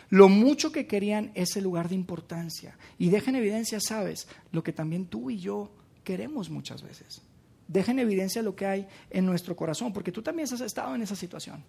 [0.09, 2.76] lo mucho que querían ese lugar de importancia.
[2.98, 5.70] Y deja en evidencia, sabes, lo que también tú y yo
[6.05, 7.20] queremos muchas veces.
[7.68, 11.02] Deja en evidencia lo que hay en nuestro corazón, porque tú también has estado en
[11.02, 11.62] esa situación.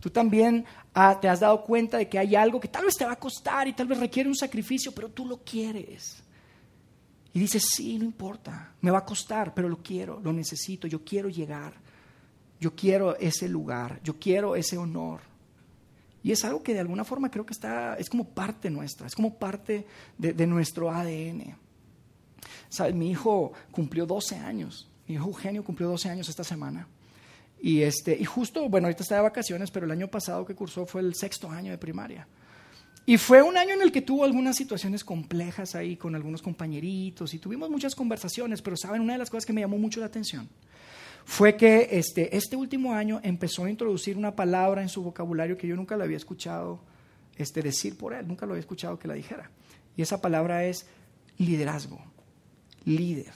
[0.00, 3.04] Tú también ah, te has dado cuenta de que hay algo que tal vez te
[3.04, 6.22] va a costar y tal vez requiere un sacrificio, pero tú lo quieres.
[7.36, 11.04] Y dice, sí, no importa, me va a costar, pero lo quiero, lo necesito, yo
[11.04, 11.74] quiero llegar,
[12.58, 15.20] yo quiero ese lugar, yo quiero ese honor.
[16.22, 19.14] Y es algo que de alguna forma creo que está, es como parte nuestra, es
[19.14, 21.54] como parte de, nuestro ADN.
[22.70, 22.94] ¿Sabes?
[22.94, 26.88] Mi hijo cumplió 12 años, mi hijo Eugenio cumplió 12 años esta semana.
[27.60, 30.86] Y, este, y justo, bueno, ahorita está de vacaciones, pero el año pasado que cursó
[30.86, 32.26] fue el sexto año de primaria.
[33.08, 37.32] Y fue un año en el que tuvo algunas situaciones complejas ahí con algunos compañeritos
[37.34, 40.06] y tuvimos muchas conversaciones, pero saben, una de las cosas que me llamó mucho la
[40.06, 40.48] atención
[41.24, 45.66] fue que este, este último año empezó a introducir una palabra en su vocabulario que
[45.68, 46.80] yo nunca lo había escuchado
[47.36, 49.50] este, decir por él, nunca lo había escuchado que la dijera.
[49.96, 50.86] Y esa palabra es
[51.38, 52.00] liderazgo,
[52.84, 53.32] líder.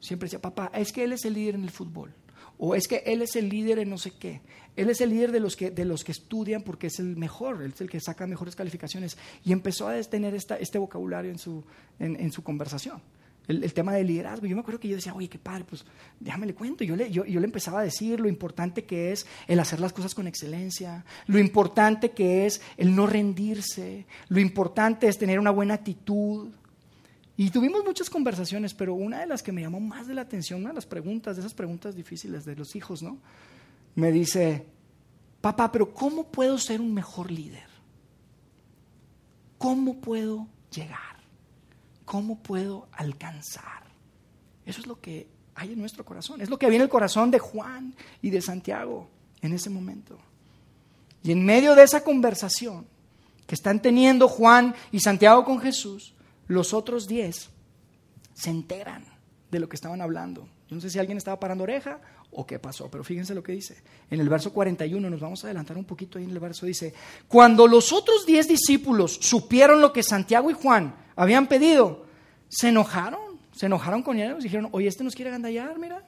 [0.00, 2.12] Siempre decía, papá, es que él es el líder en el fútbol
[2.58, 4.40] o es que él es el líder en no sé qué.
[4.76, 7.62] Él es el líder de los que, de los que estudian porque es el mejor,
[7.62, 9.16] es el que saca mejores calificaciones.
[9.44, 11.64] Y empezó a tener este vocabulario en su,
[11.98, 13.00] en, su conversación.
[13.48, 14.46] El, tema del liderazgo.
[14.46, 15.84] Yo me acuerdo que yo decía, oye, qué padre, pues
[16.20, 16.84] déjame le cuento.
[16.84, 19.92] Yo le, yo, yo le empezaba a decir lo importante que es el hacer las
[19.92, 25.50] cosas con excelencia, lo importante que es el no rendirse, lo importante es tener una
[25.50, 26.50] buena actitud,
[27.40, 30.58] y tuvimos muchas conversaciones, pero una de las que me llamó más de la atención,
[30.58, 33.18] una de las preguntas, de esas preguntas difíciles de los hijos, ¿no?
[33.94, 34.66] Me dice,
[35.40, 37.68] papá, pero ¿cómo puedo ser un mejor líder?
[39.56, 40.98] ¿Cómo puedo llegar?
[42.04, 43.84] ¿Cómo puedo alcanzar?
[44.66, 46.40] Eso es lo que hay en nuestro corazón.
[46.40, 49.08] Es lo que había en el corazón de Juan y de Santiago
[49.42, 50.18] en ese momento.
[51.22, 52.84] Y en medio de esa conversación
[53.46, 56.14] que están teniendo Juan y Santiago con Jesús,
[56.48, 57.50] los otros diez
[58.34, 59.04] se enteran
[59.50, 60.48] de lo que estaban hablando.
[60.68, 63.52] Yo no sé si alguien estaba parando oreja o qué pasó, pero fíjense lo que
[63.52, 63.82] dice.
[64.10, 66.92] En el verso 41, nos vamos a adelantar un poquito ahí en el verso, dice,
[67.26, 72.04] cuando los otros diez discípulos supieron lo que Santiago y Juan habían pedido,
[72.48, 76.06] se enojaron, se enojaron con ellos, dijeron, oye, este nos quiere agandallar, mira,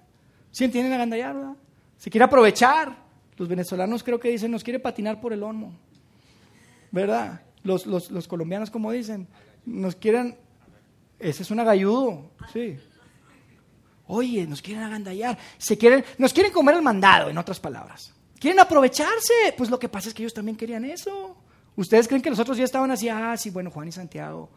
[0.51, 1.57] ¿sí entienden agandallar, verdad?
[1.97, 3.11] Se quiere aprovechar.
[3.37, 5.73] Los venezolanos creo que dicen, nos quiere patinar por el olmo,
[6.91, 7.41] ¿verdad?
[7.63, 9.27] Los, los, los colombianos, como dicen,
[9.65, 10.37] nos quieren,
[11.19, 12.79] ese es un agalludo, sí.
[14.07, 18.13] Oye, nos quieren agandallar, se quieren, nos quieren comer el mandado, en otras palabras.
[18.39, 21.37] Quieren aprovecharse, pues lo que pasa es que ellos también querían eso.
[21.77, 24.51] Ustedes creen que nosotros ya estaban así, ah, sí, bueno, Juan y Santiago,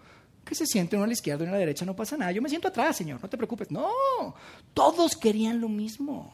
[0.44, 2.32] que se sienten uno a la izquierda y uno a la derecha, no pasa nada.
[2.32, 3.72] Yo me siento atrás, Señor, no te preocupes.
[3.72, 3.92] No,
[4.74, 6.34] todos querían lo mismo.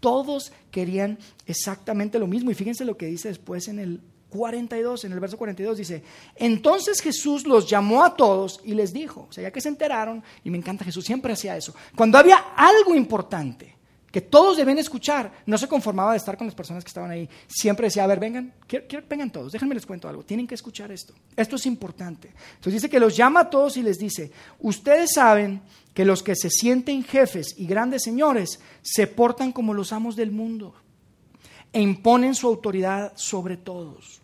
[0.00, 2.50] Todos querían exactamente lo mismo.
[2.50, 6.02] Y fíjense lo que dice después en el 42, en el verso 42 dice,
[6.36, 10.22] entonces Jesús los llamó a todos y les dijo, o sea, ya que se enteraron,
[10.44, 13.76] y me encanta Jesús, siempre hacía eso, cuando había algo importante
[14.10, 17.28] que todos debían escuchar, no se conformaba de estar con las personas que estaban ahí,
[17.46, 18.52] siempre decía, a ver, vengan,
[19.08, 22.32] vengan todos, déjenme les cuento algo, tienen que escuchar esto, esto es importante.
[22.54, 25.60] Entonces dice que los llama a todos y les dice, ustedes saben
[25.92, 30.30] que los que se sienten jefes y grandes señores se portan como los amos del
[30.30, 30.74] mundo
[31.72, 34.20] e imponen su autoridad sobre todos.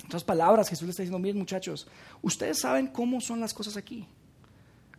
[0.00, 1.86] En otras palabras, Jesús le está diciendo, miren muchachos,
[2.22, 4.06] ustedes saben cómo son las cosas aquí.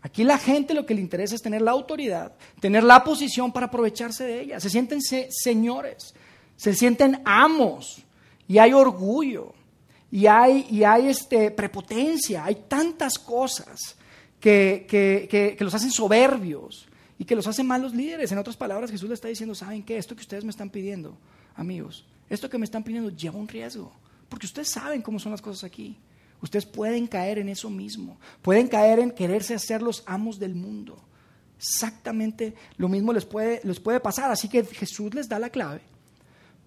[0.01, 3.65] Aquí la gente lo que le interesa es tener la autoridad, tener la posición para
[3.65, 4.59] aprovecharse de ella.
[4.59, 6.13] Se sienten señores,
[6.55, 8.03] se sienten amos
[8.47, 9.53] y hay orgullo
[10.09, 13.97] y hay, y hay este, prepotencia, hay tantas cosas
[14.39, 18.31] que, que, que los hacen soberbios y que los hacen malos líderes.
[18.31, 19.97] En otras palabras, Jesús le está diciendo, ¿saben qué?
[19.97, 21.17] Esto que ustedes me están pidiendo
[21.59, 23.91] amigos, esto que me están pidiendo lleva un riesgo,
[24.27, 25.97] porque ustedes saben cómo son las cosas aquí.
[26.41, 31.03] Ustedes pueden caer en eso mismo, pueden caer en quererse hacer los amos del mundo.
[31.57, 35.81] Exactamente lo mismo les puede, les puede pasar, así que Jesús les da la clave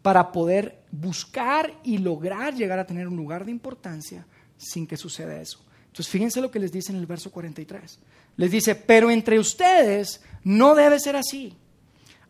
[0.03, 4.27] para poder buscar y lograr llegar a tener un lugar de importancia
[4.59, 5.65] sin que suceda eso.
[5.87, 7.99] Entonces fíjense lo que les dice en el verso 43.
[8.37, 11.57] Les dice, pero entre ustedes no debe ser así.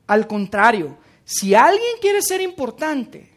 [0.07, 3.31] Al contrario, si alguien quiere ser importante,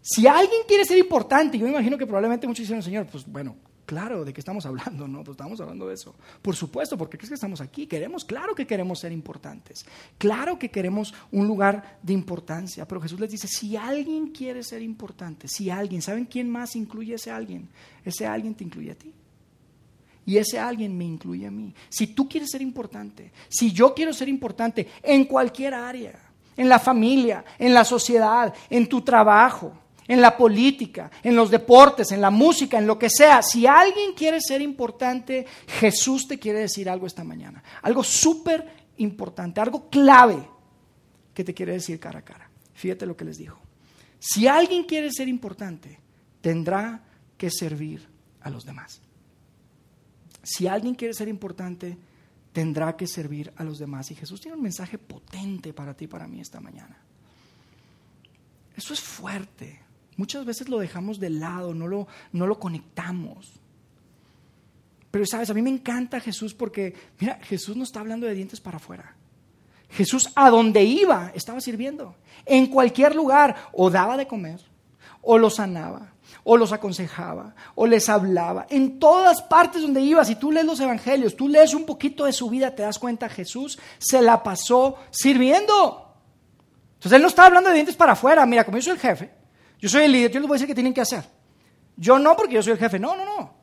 [0.00, 3.56] si alguien quiere ser importante, yo me imagino que probablemente muchos dicen, Señor, pues bueno,
[3.84, 5.06] claro, ¿de qué estamos hablando?
[5.06, 6.14] No, pues estamos hablando de eso.
[6.40, 7.86] Por supuesto, porque crees que estamos aquí.
[7.86, 9.84] Queremos, claro que queremos ser importantes.
[10.16, 12.86] Claro que queremos un lugar de importancia.
[12.86, 17.12] Pero Jesús les dice, si alguien quiere ser importante, si alguien, ¿saben quién más incluye
[17.12, 17.68] a ese alguien?
[18.04, 19.12] Ese alguien te incluye a ti.
[20.24, 21.74] Y ese alguien me incluye a mí.
[21.88, 26.29] Si tú quieres ser importante, si yo quiero ser importante en cualquier área,
[26.60, 29.72] en la familia, en la sociedad, en tu trabajo,
[30.06, 33.40] en la política, en los deportes, en la música, en lo que sea.
[33.40, 37.64] Si alguien quiere ser importante, Jesús te quiere decir algo esta mañana.
[37.80, 40.46] Algo súper importante, algo clave
[41.32, 42.50] que te quiere decir cara a cara.
[42.74, 43.58] Fíjate lo que les dijo.
[44.18, 45.98] Si alguien quiere ser importante,
[46.42, 47.04] tendrá
[47.38, 48.06] que servir
[48.42, 49.00] a los demás.
[50.42, 51.96] Si alguien quiere ser importante,
[52.52, 54.10] tendrá que servir a los demás.
[54.10, 56.98] Y Jesús tiene un mensaje potente para ti y para mí esta mañana.
[58.76, 59.80] Eso es fuerte.
[60.16, 63.60] Muchas veces lo dejamos de lado, no lo, no lo conectamos.
[65.10, 68.60] Pero sabes, a mí me encanta Jesús porque, mira, Jesús no está hablando de dientes
[68.60, 69.16] para afuera.
[69.90, 72.14] Jesús a donde iba estaba sirviendo.
[72.46, 74.60] En cualquier lugar o daba de comer,
[75.22, 76.12] o lo sanaba,
[76.44, 78.66] o los aconsejaba, o les hablaba.
[78.70, 82.32] En todas partes donde iba, si tú lees los evangelios, tú lees un poquito de
[82.32, 86.14] su vida, te das cuenta, Jesús se la pasó sirviendo.
[86.94, 89.30] Entonces él no estaba hablando de dientes para afuera, mira, como yo soy el jefe,
[89.78, 91.24] yo soy el líder, yo les voy a decir qué tienen que hacer.
[91.96, 93.54] Yo no porque yo soy el jefe, no, no, no.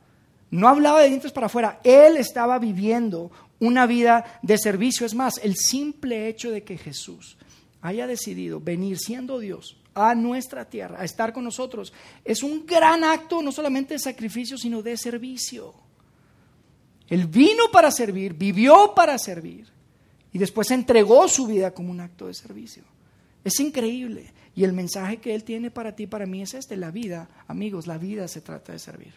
[0.50, 5.04] No hablaba de dientes para afuera, él estaba viviendo una vida de servicio.
[5.04, 7.36] Es más, el simple hecho de que Jesús
[7.80, 11.92] haya decidido venir siendo Dios a nuestra tierra, a estar con nosotros,
[12.24, 15.74] es un gran acto no solamente de sacrificio, sino de servicio.
[17.08, 19.66] Él vino para servir, vivió para servir
[20.32, 22.84] y después entregó su vida como un acto de servicio.
[23.44, 24.32] Es increíble.
[24.54, 26.76] Y el mensaje que Él tiene para ti, para mí, es este.
[26.76, 29.14] La vida, amigos, la vida se trata de servir.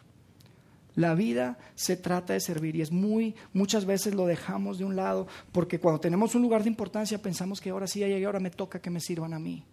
[0.96, 4.98] La vida se trata de servir y es muy, muchas veces lo dejamos de un
[4.98, 8.52] lado porque cuando tenemos un lugar de importancia pensamos que ahora sí llegué, ahora me
[8.52, 9.64] toca que me sirvan a mí.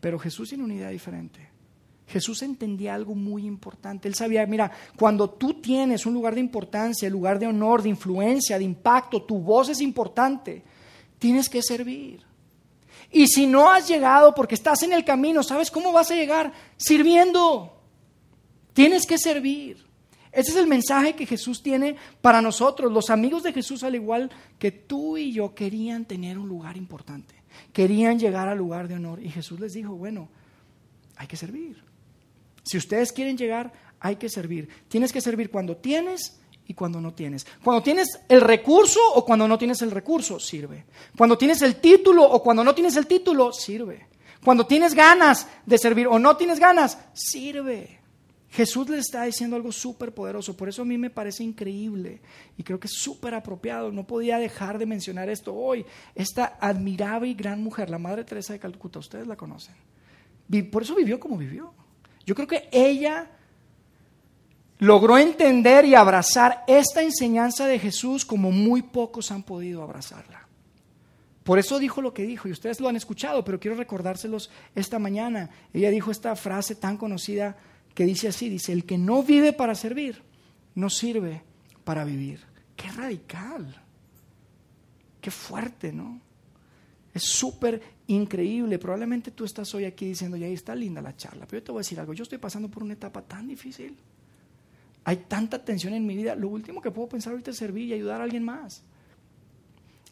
[0.00, 1.48] Pero Jesús tiene una idea diferente.
[2.08, 4.08] Jesús entendía algo muy importante.
[4.08, 8.58] Él sabía, mira, cuando tú tienes un lugar de importancia, lugar de honor, de influencia,
[8.58, 10.62] de impacto, tu voz es importante,
[11.18, 12.22] tienes que servir.
[13.10, 16.52] Y si no has llegado porque estás en el camino, ¿sabes cómo vas a llegar?
[16.76, 17.74] Sirviendo.
[18.72, 19.86] Tienes que servir.
[20.32, 22.92] Ese es el mensaje que Jesús tiene para nosotros.
[22.92, 27.37] Los amigos de Jesús, al igual que tú y yo, querían tener un lugar importante
[27.72, 29.22] querían llegar al lugar de honor.
[29.22, 30.28] Y Jesús les dijo, bueno,
[31.16, 31.82] hay que servir.
[32.62, 34.68] Si ustedes quieren llegar, hay que servir.
[34.88, 37.46] Tienes que servir cuando tienes y cuando no tienes.
[37.64, 40.84] Cuando tienes el recurso o cuando no tienes el recurso, sirve.
[41.16, 44.06] Cuando tienes el título o cuando no tienes el título, sirve.
[44.44, 47.97] Cuando tienes ganas de servir o no tienes ganas, sirve.
[48.50, 52.20] Jesús le está diciendo algo súper poderoso, por eso a mí me parece increíble
[52.56, 53.92] y creo que es súper apropiado.
[53.92, 55.84] No podía dejar de mencionar esto hoy.
[56.14, 59.74] Esta admirable y gran mujer, la Madre Teresa de Calcuta, ustedes la conocen.
[60.70, 61.74] Por eso vivió como vivió.
[62.24, 63.30] Yo creo que ella
[64.78, 70.46] logró entender y abrazar esta enseñanza de Jesús como muy pocos han podido abrazarla.
[71.44, 74.98] Por eso dijo lo que dijo, y ustedes lo han escuchado, pero quiero recordárselos esta
[74.98, 75.50] mañana.
[75.72, 77.56] Ella dijo esta frase tan conocida
[77.98, 80.22] que dice así, dice, el que no vive para servir,
[80.76, 81.42] no sirve
[81.82, 82.38] para vivir.
[82.76, 83.74] Qué radical,
[85.20, 86.20] qué fuerte, ¿no?
[87.12, 88.78] Es súper increíble.
[88.78, 91.80] Probablemente tú estás hoy aquí diciendo, ya está linda la charla, pero yo te voy
[91.80, 93.96] a decir algo, yo estoy pasando por una etapa tan difícil.
[95.02, 96.36] Hay tanta tensión en mi vida.
[96.36, 98.84] Lo último que puedo pensar ahorita es servir y ayudar a alguien más.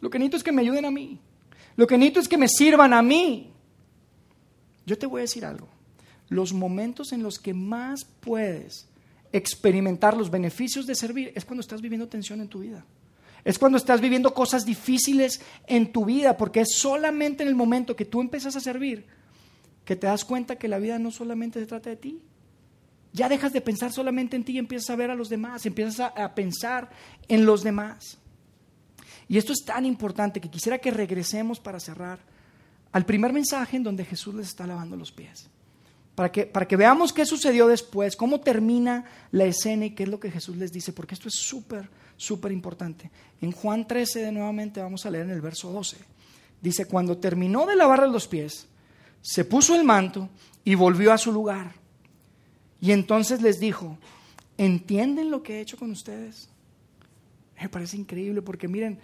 [0.01, 1.21] Lo que necesito es que me ayuden a mí.
[1.77, 3.53] Lo que necesito es que me sirvan a mí.
[4.85, 5.69] Yo te voy a decir algo.
[6.29, 8.89] Los momentos en los que más puedes
[9.33, 12.85] experimentar los beneficios de servir es cuando estás viviendo tensión en tu vida.
[13.45, 17.95] Es cuando estás viviendo cosas difíciles en tu vida, porque es solamente en el momento
[17.95, 19.07] que tú empiezas a servir
[19.85, 22.21] que te das cuenta que la vida no solamente se trata de ti.
[23.13, 26.01] Ya dejas de pensar solamente en ti y empiezas a ver a los demás, empiezas
[26.01, 26.91] a, a pensar
[27.29, 28.19] en los demás.
[29.29, 32.19] Y esto es tan importante que quisiera que regresemos para cerrar
[32.91, 35.49] al primer mensaje en donde Jesús les está lavando los pies.
[36.17, 40.09] Para que, para que veamos qué sucedió después, cómo termina la escena y qué es
[40.09, 43.11] lo que Jesús les dice, porque esto es súper, súper importante.
[43.43, 45.99] En Juan 13, de nuevamente vamos a leer en el verso 12.
[46.63, 48.67] Dice, cuando terminó de lavarle los pies,
[49.21, 50.31] se puso el manto
[50.65, 51.75] y volvió a su lugar.
[52.81, 53.99] Y entonces les dijo,
[54.57, 56.49] ¿entienden lo que he hecho con ustedes?
[57.61, 58.99] Me parece increíble porque miren,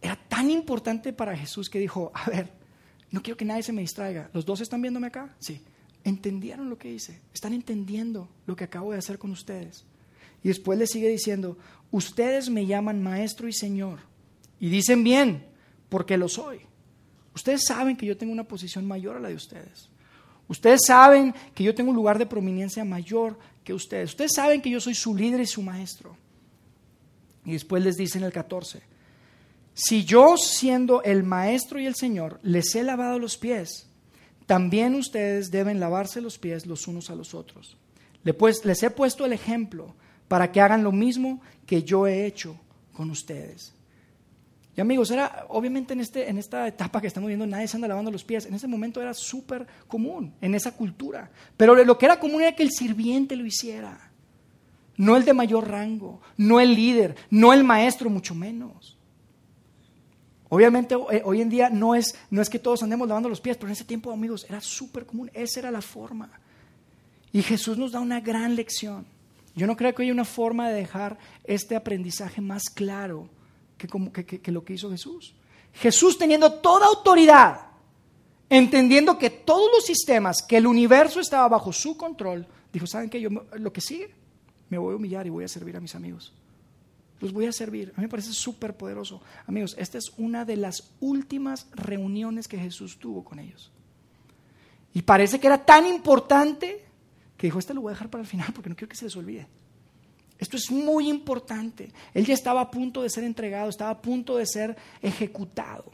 [0.00, 2.50] era tan importante para Jesús que dijo, a ver,
[3.10, 4.30] no quiero que nadie se me distraiga.
[4.32, 5.34] ¿Los dos están viéndome acá?
[5.38, 5.60] Sí.
[6.04, 7.20] ¿Entendieron lo que hice?
[7.32, 9.84] ¿Están entendiendo lo que acabo de hacer con ustedes?
[10.42, 11.56] Y después le sigue diciendo,
[11.90, 14.00] ustedes me llaman maestro y señor.
[14.58, 15.46] Y dicen bien,
[15.88, 16.60] porque lo soy.
[17.34, 19.88] Ustedes saben que yo tengo una posición mayor a la de ustedes.
[20.48, 24.10] Ustedes saben que yo tengo un lugar de prominencia mayor que ustedes.
[24.10, 26.16] Ustedes saben que yo soy su líder y su maestro.
[27.44, 28.82] Y después les dice en el 14,
[29.74, 33.88] si yo siendo el maestro y el Señor les he lavado los pies,
[34.52, 37.78] también ustedes deben lavarse los pies los unos a los otros.
[38.22, 39.94] Les he puesto el ejemplo
[40.28, 42.60] para que hagan lo mismo que yo he hecho
[42.92, 43.72] con ustedes.
[44.76, 48.10] Y amigos, era obviamente en, este, esta etapa que estamos viendo, nadie se anda lavando
[48.10, 48.44] los pies.
[48.44, 51.30] En ese momento era súper común, en esa cultura.
[51.56, 54.10] Pero lo que era común era que el sirviente lo hiciera.
[54.98, 58.98] No el de mayor rango, no el líder, no el maestro, mucho menos.
[60.52, 63.56] Obviamente eh, hoy en día no es, no es que todos andemos lavando los pies,
[63.56, 66.28] pero en ese tiempo, amigos, era súper común, esa era la forma.
[67.32, 69.06] Y Jesús nos da una gran lección.
[69.56, 73.30] Yo no creo que haya una forma de dejar este aprendizaje más claro
[73.78, 75.34] que, como, que, que lo que hizo Jesús.
[75.72, 77.68] Jesús teniendo toda autoridad,
[78.50, 83.22] entendiendo que todos los sistemas, que el universo estaba bajo su control, dijo, ¿saben qué?
[83.22, 84.14] Yo, lo que sigue,
[84.68, 86.34] me voy a humillar y voy a servir a mis amigos
[87.22, 87.92] los voy a servir.
[87.96, 89.22] A mí me parece súper poderoso.
[89.46, 93.70] Amigos, esta es una de las últimas reuniones que Jesús tuvo con ellos.
[94.92, 96.84] Y parece que era tan importante
[97.36, 99.04] que dijo, este lo voy a dejar para el final porque no quiero que se
[99.04, 99.46] les olvide.
[100.36, 101.92] Esto es muy importante.
[102.12, 105.92] Él ya estaba a punto de ser entregado, estaba a punto de ser ejecutado.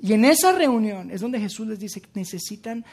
[0.00, 2.84] Y en esa reunión es donde Jesús les dice que necesitan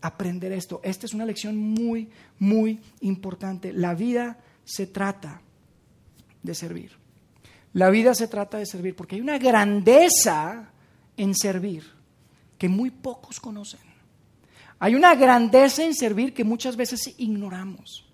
[0.00, 0.80] aprender esto.
[0.82, 2.08] Esta es una lección muy,
[2.38, 3.74] muy importante.
[3.74, 5.42] La vida se trata
[6.42, 6.92] de servir.
[7.72, 10.70] La vida se trata de servir porque hay una grandeza
[11.16, 11.84] en servir
[12.58, 13.80] que muy pocos conocen.
[14.78, 18.04] Hay una grandeza en servir que muchas veces ignoramos.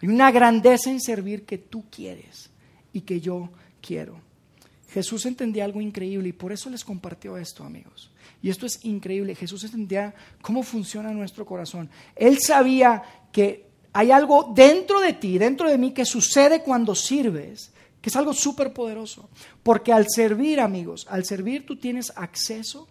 [0.00, 2.50] Hay una grandeza en servir que tú quieres
[2.92, 4.20] y que yo quiero.
[4.88, 8.10] Jesús entendía algo increíble y por eso les compartió esto, amigos.
[8.40, 9.34] Y esto es increíble.
[9.34, 11.90] Jesús entendía cómo funciona nuestro corazón.
[12.16, 17.72] Él sabía que hay algo dentro de ti, dentro de mí, que sucede cuando sirves
[18.04, 19.30] que es algo súper poderoso.
[19.62, 22.86] Porque al servir, amigos, al servir tú tienes acceso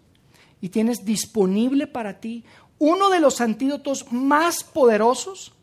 [0.60, 2.44] y tienes disponible para ti
[2.80, 5.54] uno de los antídotos más poderosos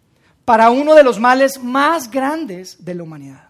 [0.44, 3.48] para uno de los males más grandes de la humanidad.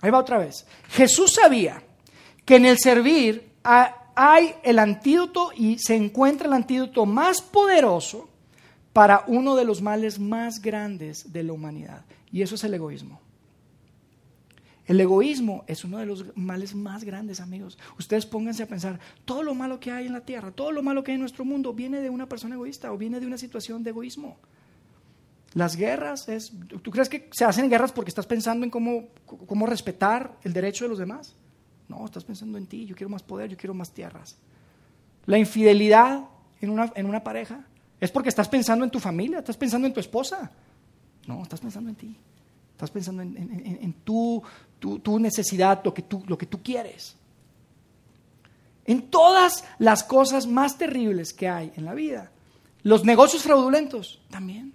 [0.00, 0.64] Ahí va otra vez.
[0.88, 1.82] Jesús sabía
[2.46, 8.30] que en el servir hay el antídoto y se encuentra el antídoto más poderoso
[8.94, 12.06] para uno de los males más grandes de la humanidad.
[12.32, 13.25] Y eso es el egoísmo.
[14.86, 17.76] El egoísmo es uno de los males más grandes, amigos.
[17.98, 21.02] Ustedes pónganse a pensar, todo lo malo que hay en la tierra, todo lo malo
[21.02, 23.82] que hay en nuestro mundo viene de una persona egoísta o viene de una situación
[23.82, 24.36] de egoísmo.
[25.54, 29.66] Las guerras es, ¿tú crees que se hacen guerras porque estás pensando en cómo, cómo
[29.66, 31.34] respetar el derecho de los demás?
[31.88, 34.36] No, estás pensando en ti, yo quiero más poder, yo quiero más tierras.
[35.24, 36.28] La infidelidad
[36.60, 37.66] en una, en una pareja
[38.00, 40.50] es porque estás pensando en tu familia, estás pensando en tu esposa.
[41.26, 42.16] No, estás pensando en ti.
[42.72, 44.42] Estás pensando en, tu,
[45.18, 47.16] necesidad, lo que, tú, lo que tú quieres.
[48.84, 52.30] En todas las cosas más terribles que hay en la vida.
[52.82, 54.74] Los negocios fraudulentos también.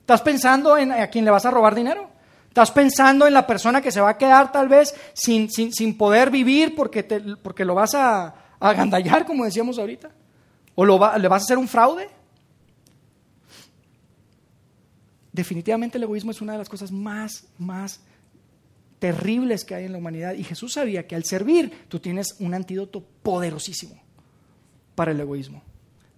[0.00, 2.08] ¿Estás pensando en a quién le vas a robar dinero?
[2.48, 6.30] ¿Estás pensando en la persona que se va a quedar tal vez sin, sin, poder
[6.30, 7.02] vivir porque,
[7.42, 10.10] porque lo vas a, a agandallar, como decíamos ahorita?
[10.74, 12.08] ¿O lo le vas a hacer un fraude?
[15.32, 18.00] Definitivamente el egoísmo es una de las cosas más, más
[18.98, 20.34] terribles que hay en la humanidad.
[20.34, 24.00] Y Jesús sabía que al servir tú tienes un antídoto poderosísimo
[24.94, 25.62] para el egoísmo.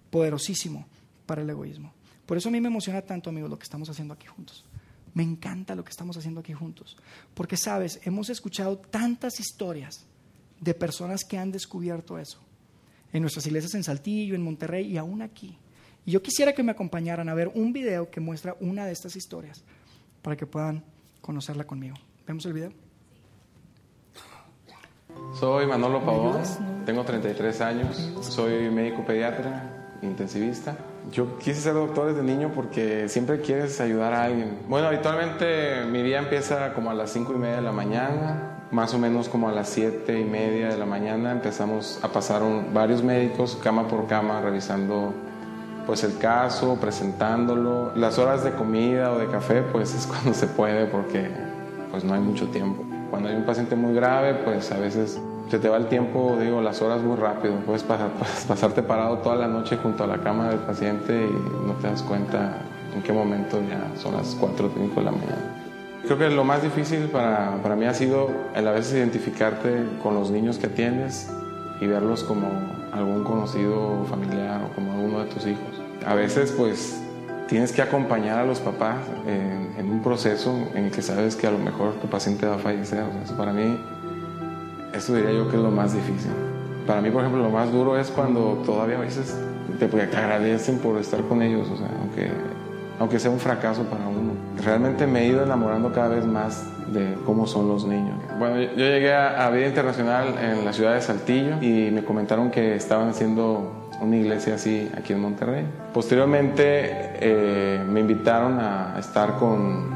[0.09, 0.87] Poderosísimo
[1.25, 1.93] para el egoísmo.
[2.25, 4.65] Por eso a mí me emociona tanto, amigos, lo que estamos haciendo aquí juntos.
[5.13, 6.97] Me encanta lo que estamos haciendo aquí juntos.
[7.33, 10.05] Porque, sabes, hemos escuchado tantas historias
[10.59, 12.39] de personas que han descubierto eso.
[13.11, 15.57] En nuestras iglesias en Saltillo, en Monterrey y aún aquí.
[16.05, 19.15] Y yo quisiera que me acompañaran a ver un video que muestra una de estas
[19.15, 19.63] historias
[20.21, 20.83] para que puedan
[21.21, 21.95] conocerla conmigo.
[22.31, 22.71] ¿Vemos el video?
[25.37, 26.41] Soy Manolo Pavón,
[26.85, 30.77] tengo 33 años, soy médico pediatra, intensivista.
[31.11, 34.59] Yo quise ser doctor desde niño porque siempre quieres ayudar a alguien.
[34.69, 38.93] Bueno, habitualmente mi día empieza como a las 5 y media de la mañana, más
[38.93, 43.03] o menos como a las 7 y media de la mañana empezamos a pasar varios
[43.03, 45.13] médicos cama por cama revisando
[45.85, 47.91] pues el caso, presentándolo.
[47.97, 51.50] Las horas de comida o de café pues es cuando se puede porque
[51.91, 52.83] pues no hay mucho tiempo.
[53.09, 55.19] Cuando hay un paciente muy grave pues a veces
[55.49, 57.55] se te va el tiempo, digo, las horas muy rápido.
[57.65, 58.09] Puedes, pasar,
[58.47, 62.01] pasarte parado toda la noche junto a la cama del paciente y no te das
[62.03, 62.61] cuenta
[62.95, 65.57] en qué momento ya son las 4 o 5 de la mañana.
[66.03, 70.15] Creo que lo más difícil para, para mí ha sido el a veces identificarte con
[70.15, 71.29] los niños que atiendes
[71.79, 72.47] y verlos como
[72.91, 75.81] algún conocido familiar o como uno de tus hijos.
[76.05, 77.01] A veces pues
[77.51, 78.95] tienes que acompañar a los papás
[79.27, 82.57] en, un proceso en el que sabes que a lo mejor tu paciente va a
[82.57, 83.03] fallecer.
[83.37, 83.77] para mí,
[84.93, 86.31] eso diría yo que es lo más difícil.
[86.87, 89.37] Para mí, por ejemplo, lo más duro es cuando todavía a veces
[89.77, 92.31] te, te agradecen por estar con ellos, o sea, aunque,
[92.99, 94.31] aunque sea un fracaso para uno.
[94.63, 98.15] Realmente me he ido enamorando cada vez más de cómo son los niños.
[98.39, 102.75] Bueno, yo, llegué a, Vida Internacional en la ciudad de Saltillo y me comentaron que
[102.75, 105.65] estaban haciendo una iglesia así aquí en Monterrey.
[105.93, 109.89] Posteriormente eh, me invitaron a estar con,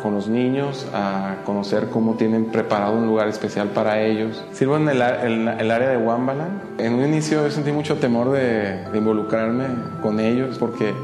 [0.00, 4.44] con, los niños, a conocer cómo tienen preparado un lugar especial para ellos.
[4.52, 6.62] Sirvo en el, el, área de Wambalan.
[6.78, 9.66] En un inicio sentí mucho temor de, de involucrarme
[10.02, 10.94] con ellos porque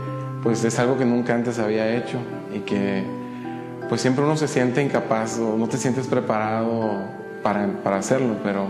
[0.43, 2.19] pues es algo que nunca antes había hecho
[2.55, 3.03] y que
[3.89, 7.03] pues siempre uno se siente incapaz o no te sientes preparado
[7.43, 8.67] para, para hacerlo, pero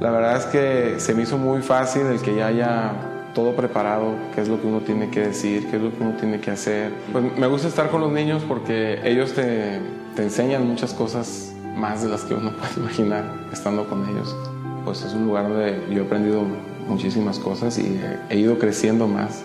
[0.00, 2.92] la verdad es que se me hizo muy fácil el que ya haya
[3.34, 6.16] todo preparado, qué es lo que uno tiene que decir, qué es lo que uno
[6.16, 6.92] tiene que hacer.
[7.12, 9.80] Pues me gusta estar con los niños porque ellos te,
[10.14, 14.36] te enseñan muchas cosas más de las que uno puede imaginar estando con ellos.
[14.84, 16.42] Pues es un lugar donde yo he aprendido
[16.88, 19.42] muchísimas cosas y he, ido creciendo más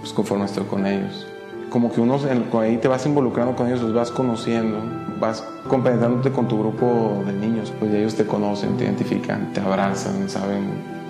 [0.00, 1.26] pues, conforme estoy con ellos
[1.70, 2.18] como que uno
[2.60, 4.78] ahí te vas involucrando con ellos, los vas conociendo,
[5.20, 10.28] vas compenetrándote con tu grupo de niños, pues ellos te conocen, te identifican, te abrazan,
[10.28, 10.64] saben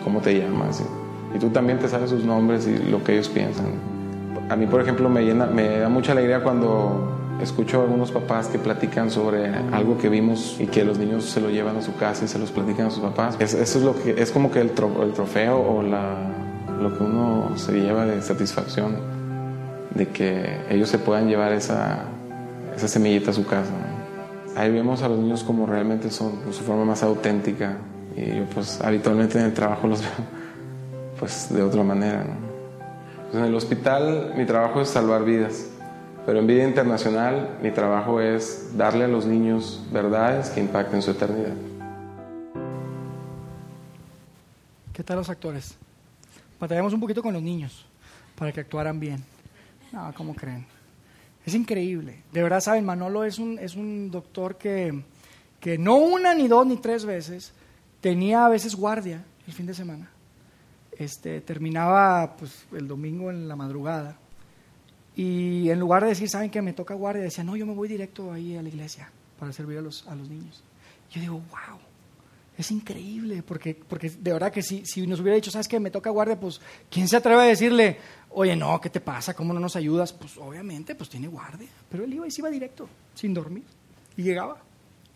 [0.04, 0.82] cómo te llamas
[1.34, 3.66] y, tú también te sabes sus nombres y lo que ellos piensan.
[4.48, 8.48] A mí, por ejemplo, me, llena, me da mucha alegría cuando escucho a algunos papás
[8.48, 11.94] que platican sobre algo que vimos y que los niños se lo llevan a su
[11.94, 13.36] casa y se los platican a sus papás.
[13.40, 16.16] eso es lo que es como que el, el trofeo o la,
[16.80, 19.19] lo que uno se lleva de satisfacción
[19.95, 22.05] de que ellos se puedan llevar esa,
[22.76, 23.72] semillita a su casa.
[24.57, 27.76] Ahí vemos a los niños como realmente son, con su forma más auténtica.
[28.16, 30.11] Y yo pues habitualmente en el trabajo los veo
[31.18, 32.24] pues de otra manera.
[33.30, 35.66] Pues, en el hospital mi trabajo es salvar vidas,
[36.26, 41.12] pero en vida internacional mi trabajo es darle a los niños verdades que impacten su
[41.12, 41.55] eternidad.
[44.93, 45.76] ¿Qué tal los actores?
[46.59, 47.86] Batallamos un poquito con los niños
[48.36, 49.22] para que actuaran bien.
[49.93, 50.66] No, ¿cómo creen?
[51.45, 52.22] Es increíble.
[52.32, 55.03] De verdad, saben, Manolo es un, es un doctor que,
[55.59, 57.53] que no una, ni dos, ni tres veces
[58.01, 60.11] tenía a veces guardia el fin de semana.
[60.99, 64.18] Este, terminaba pues, el domingo en la madrugada.
[65.16, 67.22] Y en lugar de decir, ¿saben que me toca guardia?
[67.22, 70.14] Decía, no, yo me voy directo ahí a la iglesia para servir a los, a
[70.14, 70.62] los niños.
[71.11, 71.78] Yo digo, wow,
[72.61, 75.80] es increíble, porque, porque de verdad que si, si nos hubiera dicho, ¿sabes qué?
[75.80, 77.98] Me toca guardia, pues, ¿quién se atreve a decirle,
[78.30, 79.34] oye, no, ¿qué te pasa?
[79.34, 80.12] ¿Cómo no nos ayudas?
[80.12, 81.68] Pues obviamente, pues tiene guardia.
[81.88, 83.64] Pero él iba y se iba directo, sin dormir.
[84.16, 84.62] Y llegaba.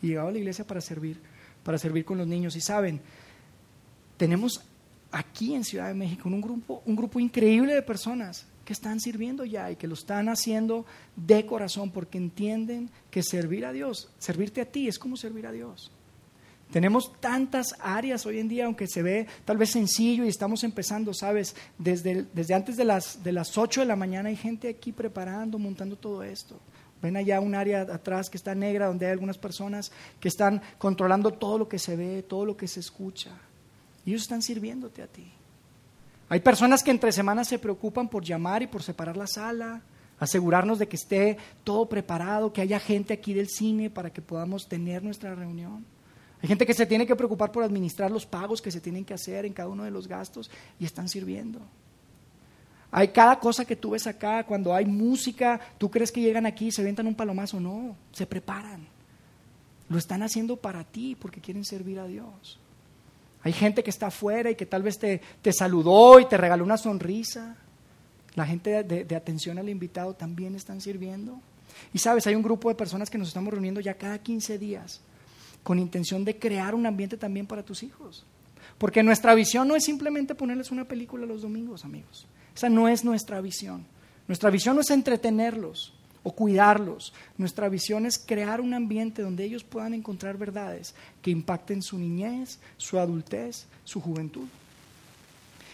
[0.02, 1.20] Y llegaba a la iglesia para servir,
[1.62, 2.56] para servir con los niños.
[2.56, 3.00] Y saben,
[4.16, 4.62] tenemos
[5.10, 9.44] aquí en Ciudad de México un grupo, un grupo increíble de personas que están sirviendo
[9.44, 10.86] ya y que lo están haciendo
[11.16, 15.52] de corazón porque entienden que servir a Dios, servirte a ti es como servir a
[15.52, 15.92] Dios.
[16.74, 21.14] Tenemos tantas áreas hoy en día, aunque se ve tal vez sencillo y estamos empezando,
[21.14, 21.54] ¿sabes?
[21.78, 25.56] Desde, desde antes de las, de las 8 de la mañana hay gente aquí preparando,
[25.60, 26.58] montando todo esto.
[27.00, 31.30] Ven allá un área atrás que está negra, donde hay algunas personas que están controlando
[31.30, 33.30] todo lo que se ve, todo lo que se escucha.
[34.04, 35.30] Y ellos están sirviéndote a ti.
[36.28, 39.80] Hay personas que entre semanas se preocupan por llamar y por separar la sala,
[40.18, 44.66] asegurarnos de que esté todo preparado, que haya gente aquí del cine para que podamos
[44.66, 45.93] tener nuestra reunión.
[46.44, 49.14] Hay gente que se tiene que preocupar por administrar los pagos que se tienen que
[49.14, 51.58] hacer en cada uno de los gastos y están sirviendo.
[52.90, 56.66] Hay cada cosa que tú ves acá, cuando hay música, tú crees que llegan aquí
[56.66, 57.58] y se ventan un palomazo.
[57.60, 58.86] No, se preparan.
[59.88, 62.60] Lo están haciendo para ti porque quieren servir a Dios.
[63.42, 66.62] Hay gente que está afuera y que tal vez te, te saludó y te regaló
[66.62, 67.56] una sonrisa.
[68.34, 71.40] La gente de, de atención al invitado también están sirviendo.
[71.94, 75.00] Y sabes, hay un grupo de personas que nos estamos reuniendo ya cada 15 días
[75.64, 78.24] con intención de crear un ambiente también para tus hijos.
[78.78, 82.26] Porque nuestra visión no es simplemente ponerles una película los domingos, amigos.
[82.54, 83.84] Esa no es nuestra visión.
[84.28, 87.14] Nuestra visión no es entretenerlos o cuidarlos.
[87.38, 92.58] Nuestra visión es crear un ambiente donde ellos puedan encontrar verdades que impacten su niñez,
[92.76, 94.46] su adultez, su juventud.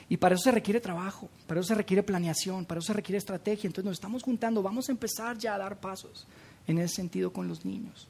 [0.09, 3.18] Y para eso se requiere trabajo, para eso se requiere planeación, para eso se requiere
[3.18, 3.66] estrategia.
[3.66, 6.26] Entonces nos estamos juntando, vamos a empezar ya a dar pasos
[6.66, 8.09] en ese sentido con los niños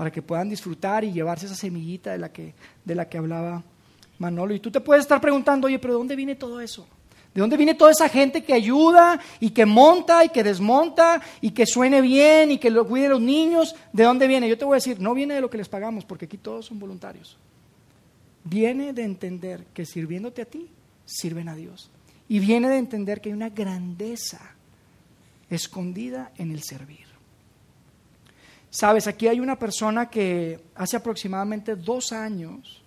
[0.00, 2.54] para que puedan disfrutar y llevarse esa semillita de la que,
[2.86, 3.62] de la que hablaba
[4.18, 4.54] Manolo.
[4.54, 6.88] Y tú te puedes estar preguntando, oye, pero ¿de dónde viene todo eso?
[7.34, 11.50] ¿De dónde viene toda esa gente que ayuda y que monta y que desmonta y
[11.50, 13.76] que suene bien y que lo cuide los niños?
[13.92, 14.48] ¿De dónde viene?
[14.48, 16.64] Yo te voy a decir, no viene de lo que les pagamos, porque aquí todos
[16.64, 17.36] son voluntarios.
[18.44, 20.66] Viene de entender que sirviéndote a ti,
[21.04, 21.90] sirven a Dios.
[22.26, 24.40] Y viene de entender que hay una grandeza
[25.50, 27.09] escondida en el servir.
[28.70, 32.82] Sabes, aquí hay una persona que hace aproximadamente dos años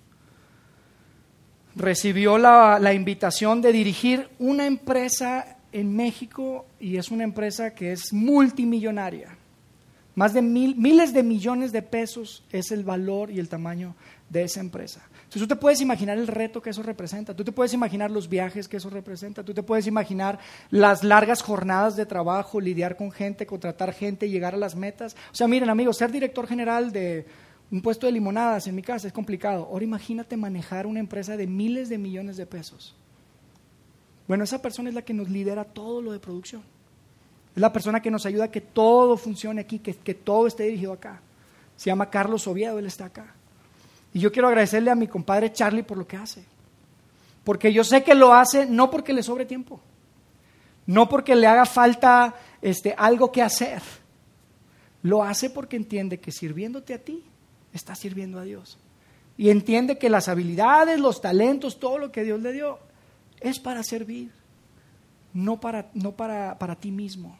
[1.76, 8.14] recibió la, invitación de dirigir una empresa en México y es una empresa que es
[8.14, 9.38] multimillonaria.
[10.16, 13.96] Más de miles de millones de pesos es el valor y el tamaño
[14.30, 15.02] de esa empresa.
[15.34, 18.30] Entonces tú te puedes imaginar el reto que eso representa, tú te puedes imaginar los
[18.30, 20.38] viajes que eso representa, tú te puedes imaginar
[20.70, 25.16] las largas jornadas de trabajo, lidiar con gente, contratar gente, llegar a las metas.
[25.32, 27.26] O sea, miren amigos, ser director general de
[27.72, 29.68] un puesto de limonadas en mi casa es complicado.
[29.72, 32.96] Ahora imagínate manejar una empresa de miles de millones de pesos.
[34.28, 36.62] Bueno, esa persona es la que nos lidera todo lo de producción.
[37.56, 40.66] Es la persona que nos ayuda a que todo funcione aquí, que, que todo esté
[40.66, 41.22] dirigido acá.
[41.76, 43.34] Se llama Carlos Oviedo, él está acá.
[44.14, 46.45] Y yo quiero agradecerle a mi compadre Charlie por lo que hace.
[47.43, 49.82] Porque yo sé que lo hace no porque le sobre tiempo,
[50.86, 53.82] no porque le haga falta este, algo que hacer.
[55.01, 57.24] Lo hace porque entiende que sirviéndote a ti,
[57.74, 58.78] está sirviendo a Dios.
[59.36, 62.80] Y entiende que las habilidades, los talentos, todo lo que Dios le dio,
[63.41, 64.32] es para servir,
[65.34, 67.38] no para, no para, para ti mismo.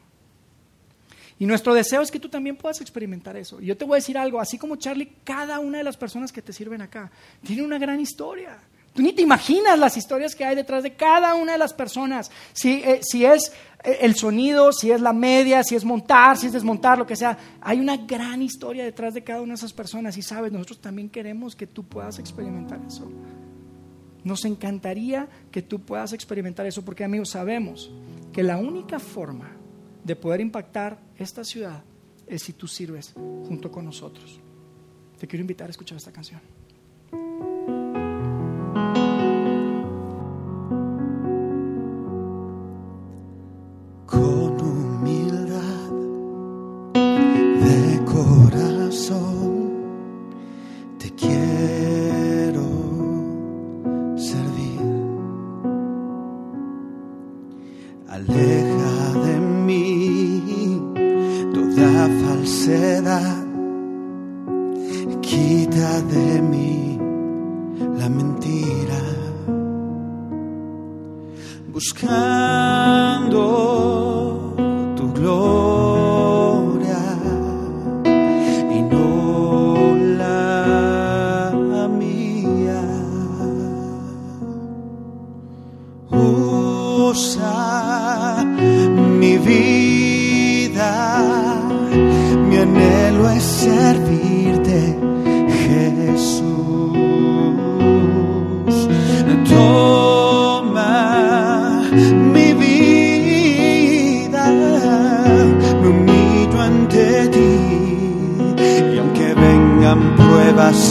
[1.40, 3.60] Y nuestro deseo es que tú también puedas experimentar eso.
[3.62, 6.32] Y yo te voy a decir algo, así como Charlie, cada una de las personas
[6.32, 7.12] que te sirven acá
[7.44, 8.58] tiene una gran historia.
[8.94, 12.30] Tú ni te imaginas las historias que hay detrás de cada una de las personas.
[12.54, 13.52] Si, eh, si es
[13.84, 17.16] eh, el sonido, si es la media, si es montar, si es desmontar, lo que
[17.16, 17.36] sea.
[17.62, 20.16] Hay una gran historia detrás de cada una de esas personas.
[20.18, 23.12] Y sabes, nosotros también queremos que tú puedas experimentar eso.
[24.24, 27.92] Nos encantaría que tú puedas experimentar eso porque amigos, sabemos
[28.32, 29.63] que la única forma
[30.04, 31.84] de poder impactar esta ciudad
[32.28, 34.40] es si tú sirves junto con nosotros.
[35.18, 36.42] Te quiero invitar a escuchar esta canción.
[65.34, 67.00] Quita de mí
[67.98, 69.02] la mentira,
[71.74, 73.44] buscando
[74.96, 77.04] tu gloria
[78.76, 82.84] y no la mía.
[87.10, 87.58] Usa
[89.20, 90.92] mi vida,
[92.48, 94.03] mi anhelo es ser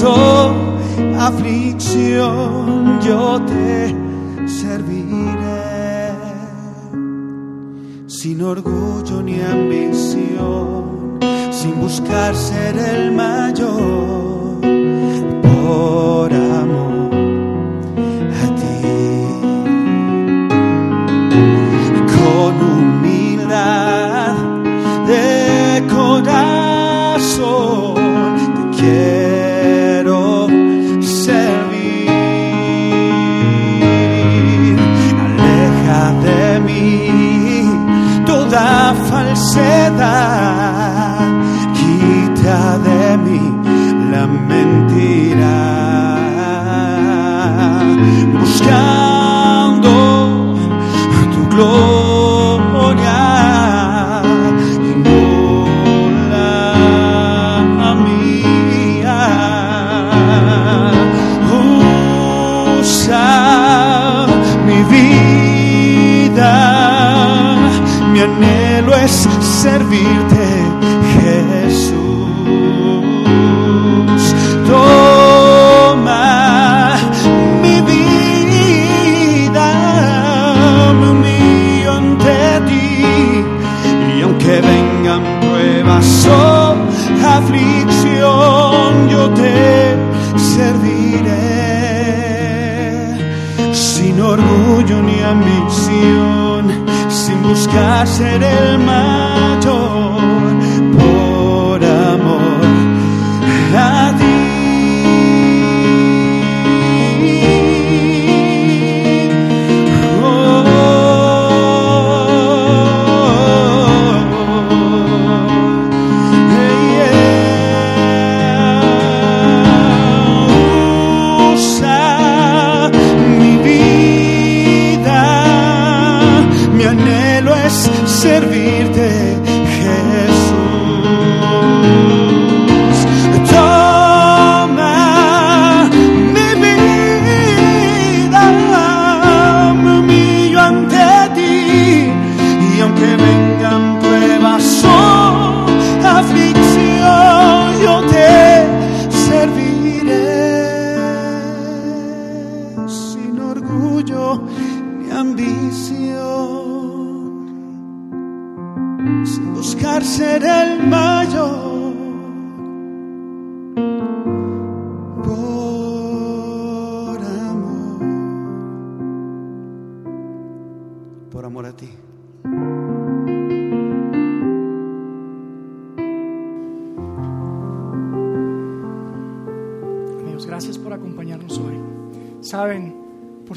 [0.02, 0.52] causó
[1.18, 3.94] aflicción, yo te
[4.48, 6.12] serviré
[8.06, 11.18] sin orgullo ni ambición,
[11.50, 14.60] sin buscar ser el mayor
[15.42, 16.91] por amor.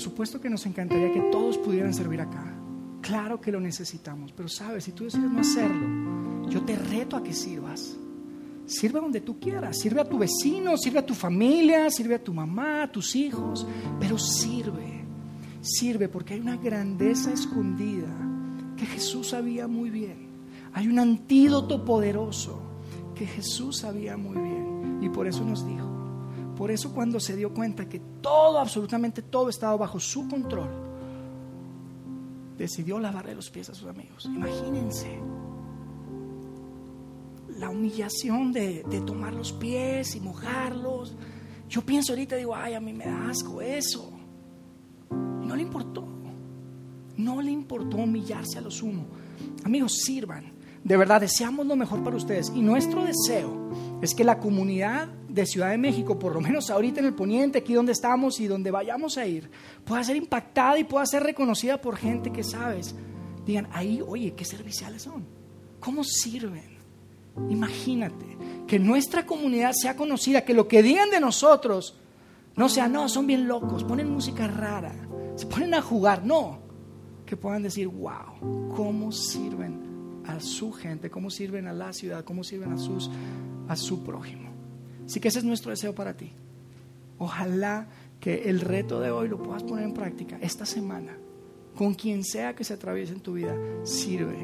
[0.05, 2.55] Supuesto que nos encantaría que todos pudieran servir acá.
[3.01, 7.23] Claro que lo necesitamos, pero sabes, si tú decides no hacerlo, yo te reto a
[7.23, 7.97] que sirvas.
[8.67, 12.35] Sirve donde tú quieras, sirve a tu vecino, sirve a tu familia, sirve a tu
[12.35, 13.65] mamá, a tus hijos,
[13.99, 15.03] pero sirve,
[15.61, 18.07] sirve porque hay una grandeza escondida
[18.77, 20.27] que Jesús sabía muy bien.
[20.73, 22.59] Hay un antídoto poderoso
[23.15, 25.84] que Jesús sabía muy bien y por eso nos dijo,
[26.55, 30.69] por eso cuando se dio cuenta que todo, absolutamente todo estaba bajo su control,
[32.57, 34.25] decidió lavarle los pies a sus amigos.
[34.25, 35.19] Imagínense
[37.57, 41.15] la humillación de, de tomar los pies y mojarlos.
[41.69, 44.11] Yo pienso ahorita, digo, ay, a mí me da asco eso.
[45.09, 46.05] No le importó.
[47.17, 49.07] No le importó humillarse a lo sumo.
[49.63, 50.53] Amigos, sirvan.
[50.83, 52.51] De verdad, deseamos lo mejor para ustedes.
[52.53, 53.54] Y nuestro deseo
[54.01, 57.59] es que la comunidad de Ciudad de México, por lo menos ahorita en el poniente,
[57.59, 59.49] aquí donde estamos y donde vayamos a ir,
[59.83, 62.95] pueda ser impactada y pueda ser reconocida por gente que sabes.
[63.45, 65.25] Digan, ahí, oye, qué serviciales son.
[65.79, 66.75] ¿Cómo sirven?
[67.49, 71.97] Imagínate que nuestra comunidad sea conocida, que lo que digan de nosotros
[72.55, 74.95] no sea, no, son bien locos, ponen música rara,
[75.35, 76.59] se ponen a jugar, no.
[77.25, 79.94] Que puedan decir, wow, cómo sirven
[80.27, 83.09] a su gente, cómo sirven a la ciudad, cómo sirven a, sus,
[83.67, 84.49] a su prójimo.
[85.05, 86.31] Así que ese es nuestro deseo para ti.
[87.17, 87.87] Ojalá
[88.19, 91.17] que el reto de hoy lo puedas poner en práctica esta semana.
[91.75, 94.37] Con quien sea que se atraviese en tu vida, sirve.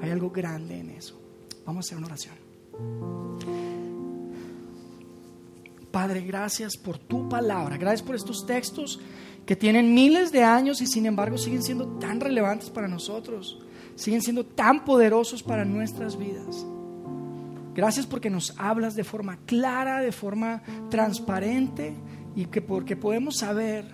[0.00, 1.20] Hay algo grande en eso.
[1.64, 2.34] Vamos a hacer una oración.
[5.90, 7.76] Padre, gracias por tu palabra.
[7.76, 9.00] Gracias por estos textos
[9.46, 13.58] que tienen miles de años y sin embargo siguen siendo tan relevantes para nosotros.
[13.98, 16.64] Siguen siendo tan poderosos para nuestras vidas.
[17.74, 21.94] Gracias porque nos hablas de forma clara, de forma transparente
[22.36, 23.86] y que porque podemos saber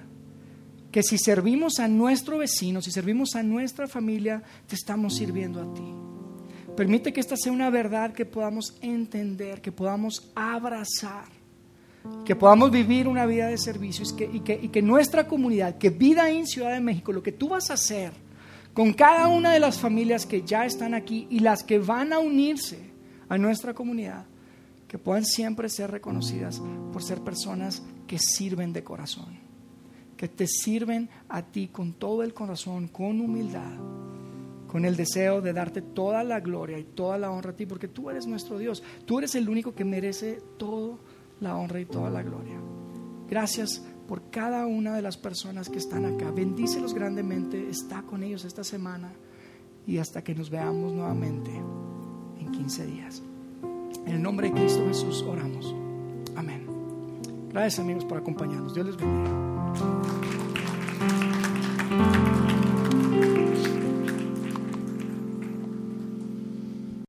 [0.93, 5.73] que si servimos a nuestro vecino, si servimos a nuestra familia, te estamos sirviendo a
[5.73, 6.75] ti.
[6.77, 11.29] Permite que esta sea una verdad que podamos entender, que podamos abrazar,
[12.27, 16.31] que podamos vivir una vida de servicio y que, y que, nuestra comunidad, que vida
[16.31, 18.24] en Ciudad de México, lo que tú vas a hacer
[18.75, 22.18] con cada una de las familias que ya están aquí y las que van a
[22.18, 22.91] unirse
[23.29, 24.27] a nuestra comunidad,
[24.87, 26.61] que puedan siempre ser reconocidas
[26.93, 29.39] por ser personas que sirven de corazón,
[30.16, 33.72] que te sirven a ti con todo el corazón, con humildad
[34.75, 37.87] con el deseo de darte toda la gloria y toda la honra a ti, porque
[37.87, 38.83] tú eres nuestro Dios.
[39.07, 40.97] Tú eres el único que merece toda
[41.39, 42.61] la honra y toda la gloria.
[43.31, 46.31] Gracias por cada una de las personas que están acá.
[46.31, 47.69] Bendícelos grandemente.
[47.69, 49.13] Está con ellos esta semana
[49.87, 53.23] y hasta que nos veamos nuevamente en 15 días.
[54.07, 55.75] En el nombre de Cristo Jesús oramos.
[56.37, 56.67] Amén.
[57.51, 58.75] Gracias amigos por acompañarnos.
[58.75, 59.35] Dios les bendiga.